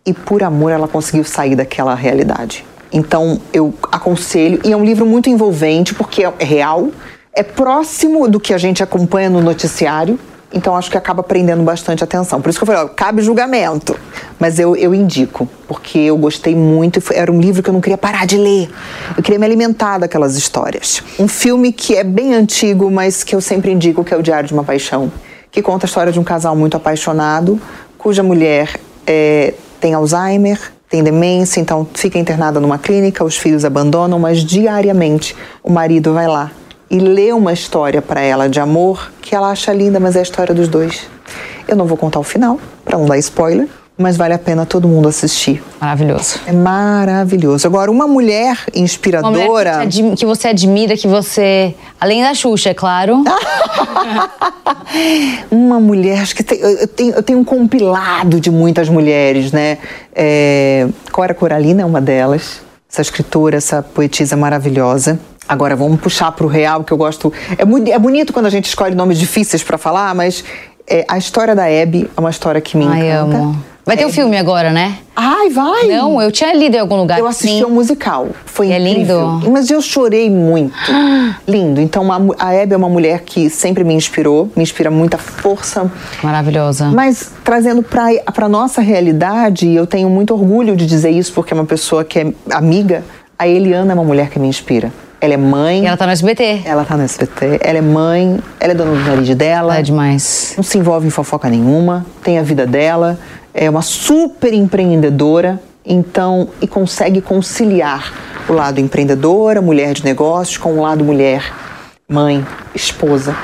e 0.05 0.13
por 0.13 0.43
amor 0.43 0.73
ela 0.73 0.89
conseguiu 0.89 1.25
sair 1.25 1.55
daquela 1.55 1.95
realidade. 1.95 2.65
Então 2.93 3.41
eu 3.53 3.73
aconselho, 3.91 4.61
e 4.65 4.73
é 4.73 4.77
um 4.77 4.85
livro 4.85 5.07
muito 5.07 5.31
envolvente 5.31 5.95
porque 5.95 6.25
é 6.25 6.33
real, 6.41 6.89
é 7.33 7.43
próximo 7.43 8.29
do 8.29 8.41
que 8.41 8.53
a 8.53 8.59
gente 8.59 8.83
acompanha 8.83 9.31
no 9.31 9.41
noticiário, 9.41 10.19
então 10.53 10.77
acho 10.77 10.91
que 10.91 10.99
acaba 10.99 11.23
prendendo 11.23 11.63
bastante 11.63 12.03
atenção. 12.03 12.41
Por 12.41 12.51
isso 12.51 12.59
que 12.59 12.65
eu 12.65 12.67
falei, 12.67 12.83
ó, 12.83 12.89
cabe 12.89 13.23
julgamento. 13.23 13.97
Mas 14.39 14.59
eu, 14.59 14.75
eu 14.75 14.93
indico, 14.93 15.49
porque 15.69 15.99
eu 15.99 16.17
gostei 16.17 16.57
muito. 16.57 17.01
Era 17.13 17.31
um 17.31 17.41
livro 17.41 17.63
que 17.63 17.71
eu 17.71 17.73
não 17.73 17.81
queria 17.81 17.99
parar 17.99 18.27
de 18.27 18.37
ler. 18.37 18.69
Eu 19.17 19.23
queria 19.23 19.39
me 19.39 19.47
alimentar 19.47 19.99
daquelas 19.99 20.37
histórias. 20.37 21.03
Um 21.19 21.29
filme 21.29 21.73
que 21.73 21.95
é 21.95 22.03
bem 22.03 22.35
antigo, 22.35 22.91
mas 22.91 23.23
que 23.23 23.35
eu 23.35 23.41
sempre 23.41 23.71
indico, 23.71 24.03
que 24.03 24.13
é 24.13 24.17
o 24.17 24.23
Diário 24.23 24.49
de 24.49 24.53
uma 24.53 24.65
Paixão. 24.65 25.13
Que 25.53 25.63
conta 25.63 25.87
a 25.87 25.89
história 25.89 26.13
de 26.13 26.19
um 26.19 26.25
casal 26.25 26.57
muito 26.57 26.77
apaixonado, 26.77 27.61
cuja 27.99 28.23
mulher 28.23 28.79
é, 29.07 29.55
tem 29.81 29.95
Alzheimer, 29.95 30.59
tem 30.89 31.03
demência, 31.03 31.61
então 31.61 31.87
fica 31.95 32.19
internada 32.19 32.61
numa 32.61 32.79
clínica, 32.79 33.25
os 33.25 33.37
filhos 33.37 33.65
abandonam, 33.65 34.19
mas 34.19 34.45
diariamente 34.45 35.37
o 35.63 35.71
marido 35.71 36.13
vai 36.13 36.27
lá 36.27 36.53
e 36.91 36.99
lê 36.99 37.33
uma 37.33 37.53
história 37.53 38.03
para 38.03 38.21
ela 38.21 38.49
de 38.49 38.59
amor 38.61 39.11
que 39.23 39.35
ela 39.35 39.51
acha 39.51 39.73
linda, 39.73 40.01
mas 40.01 40.17
é 40.17 40.19
a 40.19 40.23
história 40.23 40.55
dos 40.55 40.69
dois. 40.69 41.07
Eu 41.69 41.77
não 41.77 41.87
vou 41.87 41.97
contar 41.97 42.19
o 42.19 42.25
final, 42.25 42.59
para 42.85 42.99
não 42.99 43.07
dar 43.07 43.17
spoiler, 43.19 43.69
mas 43.97 44.17
vale 44.17 44.35
a 44.35 44.39
pena 44.39 44.67
todo 44.67 44.89
mundo 44.89 45.09
assistir. 45.09 45.63
Maravilhoso. 45.81 46.41
É 46.47 46.53
maravilhoso. 46.53 47.67
Agora, 47.67 47.91
uma 47.91 48.09
mulher 48.09 48.57
Uma 48.67 48.73
mulher 48.73 48.75
inspiradora. 48.75 49.87
que, 49.87 50.17
que 50.17 50.27
você 50.27 50.49
admira, 50.49 50.97
que 50.97 51.07
você. 51.07 51.75
Além 52.01 52.23
da 52.23 52.35
Xuxa, 52.35 52.71
é 52.71 52.75
claro. 52.75 53.23
Uma 55.51 55.79
mulher, 55.79 56.21
acho 56.21 56.35
que 56.35 56.43
tem- 56.43 56.59
eu, 56.59 56.89
tenho, 56.89 57.15
eu 57.15 57.23
tenho 57.23 57.39
um 57.39 57.45
compilado 57.45 58.41
de 58.41 58.51
muitas 58.51 58.89
mulheres, 58.89 59.53
né? 59.53 59.79
É, 60.15 60.89
Cora 61.13 61.35
Coralina 61.35 61.83
é 61.83 61.85
uma 61.85 62.01
delas, 62.01 62.61
essa 62.91 63.03
escritora, 63.03 63.59
essa 63.59 63.83
poetisa 63.83 64.37
maravilhosa. 64.37 65.21
Agora 65.51 65.75
vamos 65.75 66.01
puxar 66.01 66.31
para 66.31 66.47
o 66.47 66.49
real, 66.49 66.85
que 66.85 66.93
eu 66.93 66.97
gosto. 66.97 67.33
É, 67.59 67.65
muito, 67.65 67.91
é 67.91 67.99
bonito 67.99 68.33
quando 68.33 68.47
a 68.47 68.51
gente 68.51 68.67
escolhe 68.67 68.95
nomes 68.95 69.19
difíceis 69.19 69.65
para 69.65 69.77
falar, 69.77 70.15
mas 70.15 70.45
é, 70.87 71.05
a 71.09 71.19
história 71.19 71.57
da 71.57 71.65
Abby 71.65 72.09
é 72.17 72.21
uma 72.21 72.31
história 72.31 72.61
que 72.61 72.77
me 72.77 72.87
Ai, 72.87 73.09
encanta. 73.09 73.37
amo. 73.37 73.65
Vai 73.85 73.97
ter 73.97 74.05
o 74.07 74.11
filme 74.11 74.37
agora, 74.37 74.71
né? 74.71 74.99
Ai, 75.17 75.51
vai! 75.51 75.89
Não, 75.89 76.23
eu 76.23 76.31
tinha 76.31 76.55
lido 76.55 76.77
em 76.77 76.79
algum 76.79 76.95
lugar. 76.95 77.19
Eu 77.19 77.27
assisti 77.27 77.57
sim. 77.57 77.63
ao 77.65 77.71
musical. 77.71 78.29
Foi 78.45 78.71
É 78.71 78.79
incrível. 78.79 79.39
lindo? 79.41 79.51
Mas 79.51 79.69
eu 79.69 79.83
chorei 79.83 80.31
muito. 80.31 80.73
lindo. 81.49 81.81
Então, 81.81 82.13
a, 82.13 82.17
Abby 82.17 82.75
é 82.75 82.77
uma 82.77 82.89
mulher 82.89 83.23
que 83.23 83.51
sempre 83.51 83.83
me 83.83 83.93
inspirou, 83.93 84.49
me 84.55 84.63
inspira 84.63 84.89
muita 84.89 85.19
força. 85.19 85.91
Maravilhosa. 86.23 86.93
Mas 86.93 87.33
trazendo 87.43 87.83
para 87.83 88.49
nossa 88.49 88.81
realidade, 88.81 89.69
eu 89.69 89.85
tenho 89.85 90.09
muito 90.09 90.33
orgulho 90.33 90.77
de 90.77 90.87
dizer 90.87 91.11
isso 91.11 91.33
porque 91.33 91.53
é 91.53 91.57
uma 91.57 91.67
pessoa 91.67 92.05
que 92.05 92.21
é 92.21 92.33
amiga, 92.53 93.03
a 93.37 93.49
Eliana 93.49 93.91
é 93.91 93.95
uma 93.95 94.05
mulher 94.05 94.31
que 94.31 94.39
me 94.39 94.47
inspira. 94.47 94.93
Ela 95.21 95.35
é 95.35 95.37
mãe, 95.37 95.83
E 95.83 95.87
ela 95.87 95.97
tá 95.97 96.07
no 96.07 96.13
SBT. 96.13 96.63
ela 96.65 96.85
tá 96.85 96.97
no 96.97 97.03
SBT, 97.03 97.61
ela 97.63 97.79
é 97.79 97.83
mãe, 97.83 98.39
ela 98.59 98.73
é 98.73 98.75
dona 98.75 98.93
do 98.93 98.99
nariz 99.05 99.35
dela, 99.35 99.73
Ela 99.75 99.79
é 99.81 99.83
demais. 99.83 100.55
não 100.57 100.65
se 100.65 100.79
envolve 100.79 101.07
em 101.07 101.11
fofoca 101.11 101.49
nenhuma, 101.49 102.07
tem 102.23 102.39
a 102.39 102.43
vida 102.43 102.67
dela, 102.67 103.19
é 103.53 103.69
uma 103.69 103.83
super 103.83 104.53
empreendedora, 104.55 105.61
então, 105.85 106.49
e 106.61 106.67
consegue 106.67 107.21
conciliar 107.21 108.13
o 108.49 108.53
lado 108.53 108.81
empreendedora, 108.81 109.61
mulher 109.61 109.93
de 109.93 110.05
negócios, 110.05 110.57
com 110.57 110.73
o 110.75 110.81
lado 110.81 111.05
mulher, 111.05 111.43
mãe, 112.09 112.45
esposa. 112.75 113.35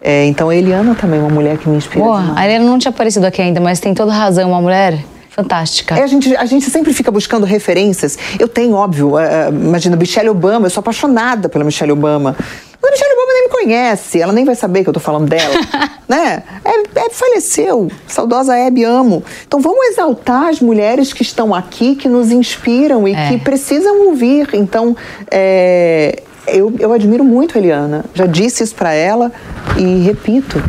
É, 0.00 0.24
então, 0.26 0.48
a 0.48 0.56
Eliana 0.56 0.94
também 0.94 1.20
é 1.20 1.22
uma 1.22 1.30
mulher 1.30 1.58
que 1.58 1.68
me 1.68 1.76
inspira 1.76 2.04
Boa, 2.04 2.20
demais. 2.20 2.38
a 2.38 2.44
Helena 2.44 2.64
não 2.64 2.78
tinha 2.78 2.90
aparecido 2.90 3.26
aqui 3.26 3.40
ainda, 3.40 3.60
mas 3.60 3.78
tem 3.80 3.94
toda 3.94 4.12
razão. 4.12 4.48
Uma 4.50 4.60
mulher 4.60 4.98
fantástica. 5.34 5.96
É, 5.98 6.02
a, 6.02 6.06
gente, 6.06 6.36
a 6.36 6.44
gente 6.44 6.70
sempre 6.70 6.92
fica 6.92 7.10
buscando 7.10 7.44
referências. 7.46 8.18
Eu 8.38 8.48
tenho, 8.48 8.74
óbvio, 8.74 9.18
eh, 9.18 9.48
imagina, 9.50 9.96
Michelle 9.96 10.28
Obama, 10.28 10.66
eu 10.66 10.70
sou 10.70 10.80
apaixonada 10.80 11.48
pela 11.48 11.64
Michelle 11.64 11.92
Obama. 11.92 12.36
Mas 12.80 12.88
a 12.88 12.92
Michelle 12.92 13.12
Obama 13.14 13.32
nem 13.32 13.42
me 13.44 13.48
conhece, 13.50 14.20
ela 14.20 14.32
nem 14.32 14.44
vai 14.44 14.54
saber 14.54 14.82
que 14.82 14.88
eu 14.88 14.92
tô 14.92 15.00
falando 15.00 15.28
dela, 15.28 15.54
né? 16.08 16.42
É, 16.64 17.00
é, 17.06 17.10
faleceu, 17.10 17.90
saudosa 18.06 18.56
Hebe, 18.56 18.84
amo. 18.84 19.22
Então 19.46 19.60
vamos 19.60 19.86
exaltar 19.86 20.48
as 20.48 20.60
mulheres 20.60 21.12
que 21.12 21.22
estão 21.22 21.54
aqui, 21.54 21.94
que 21.94 22.08
nos 22.08 22.30
inspiram 22.30 23.06
e 23.06 23.14
É. 23.14 23.28
que 23.28 23.38
precisam 23.38 24.06
ouvir. 24.08 24.48
Então, 24.52 24.96
é, 25.30 26.22
eu, 26.46 26.74
eu 26.78 26.92
admiro 26.92 27.22
muito 27.24 27.56
a 27.56 27.60
Eliana, 27.60 28.04
já 28.14 28.26
disse 28.26 28.64
isso 28.64 28.74
pra 28.74 28.92
ela 28.92 29.30
e 29.78 30.02
repito, 30.02 30.62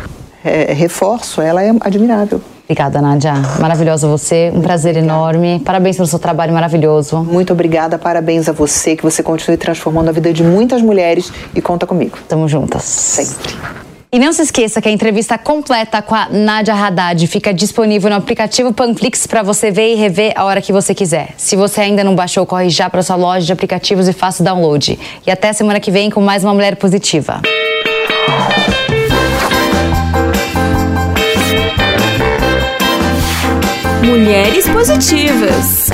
é, 0.44 0.72
reforço, 0.72 1.42
ela 1.42 1.62
é 1.62 1.70
admirável. 1.80 2.40
Obrigada, 2.64 3.00
Nádia. 3.00 3.34
Maravilhosa 3.60 4.08
você. 4.08 4.50
Um 4.54 4.62
prazer 4.62 4.96
enorme. 4.96 5.60
Parabéns 5.64 5.96
pelo 5.96 6.08
seu 6.08 6.18
trabalho 6.18 6.52
maravilhoso. 6.52 7.18
Muito 7.18 7.52
obrigada, 7.52 7.98
parabéns 7.98 8.48
a 8.48 8.52
você, 8.52 8.96
que 8.96 9.02
você 9.02 9.22
continue 9.22 9.58
transformando 9.58 10.08
a 10.08 10.12
vida 10.12 10.32
de 10.32 10.42
muitas 10.42 10.80
mulheres 10.80 11.30
e 11.54 11.60
conta 11.60 11.86
comigo. 11.86 12.18
Tamo 12.26 12.48
juntas. 12.48 12.82
Sempre. 12.82 13.54
E 14.10 14.18
não 14.18 14.32
se 14.32 14.42
esqueça 14.42 14.80
que 14.80 14.88
a 14.88 14.92
entrevista 14.92 15.36
completa 15.36 16.00
com 16.00 16.14
a 16.14 16.28
Nádia 16.30 16.72
Haddad 16.72 17.26
fica 17.26 17.52
disponível 17.52 18.08
no 18.08 18.16
aplicativo 18.16 18.72
Panflix 18.72 19.26
para 19.26 19.42
você 19.42 19.72
ver 19.72 19.92
e 19.92 19.96
rever 19.96 20.32
a 20.36 20.44
hora 20.44 20.62
que 20.62 20.72
você 20.72 20.94
quiser. 20.94 21.30
Se 21.36 21.56
você 21.56 21.80
ainda 21.80 22.04
não 22.04 22.14
baixou, 22.14 22.46
corre 22.46 22.70
já 22.70 22.88
para 22.88 23.02
sua 23.02 23.16
loja 23.16 23.44
de 23.44 23.52
aplicativos 23.52 24.06
e 24.06 24.12
faça 24.12 24.40
o 24.40 24.44
download. 24.44 24.98
E 25.26 25.30
até 25.30 25.52
semana 25.52 25.80
que 25.80 25.90
vem 25.90 26.10
com 26.10 26.20
mais 26.20 26.44
uma 26.44 26.54
Mulher 26.54 26.76
Positiva. 26.76 27.42
Mulheres 34.04 34.68
Positivas. 34.68 35.88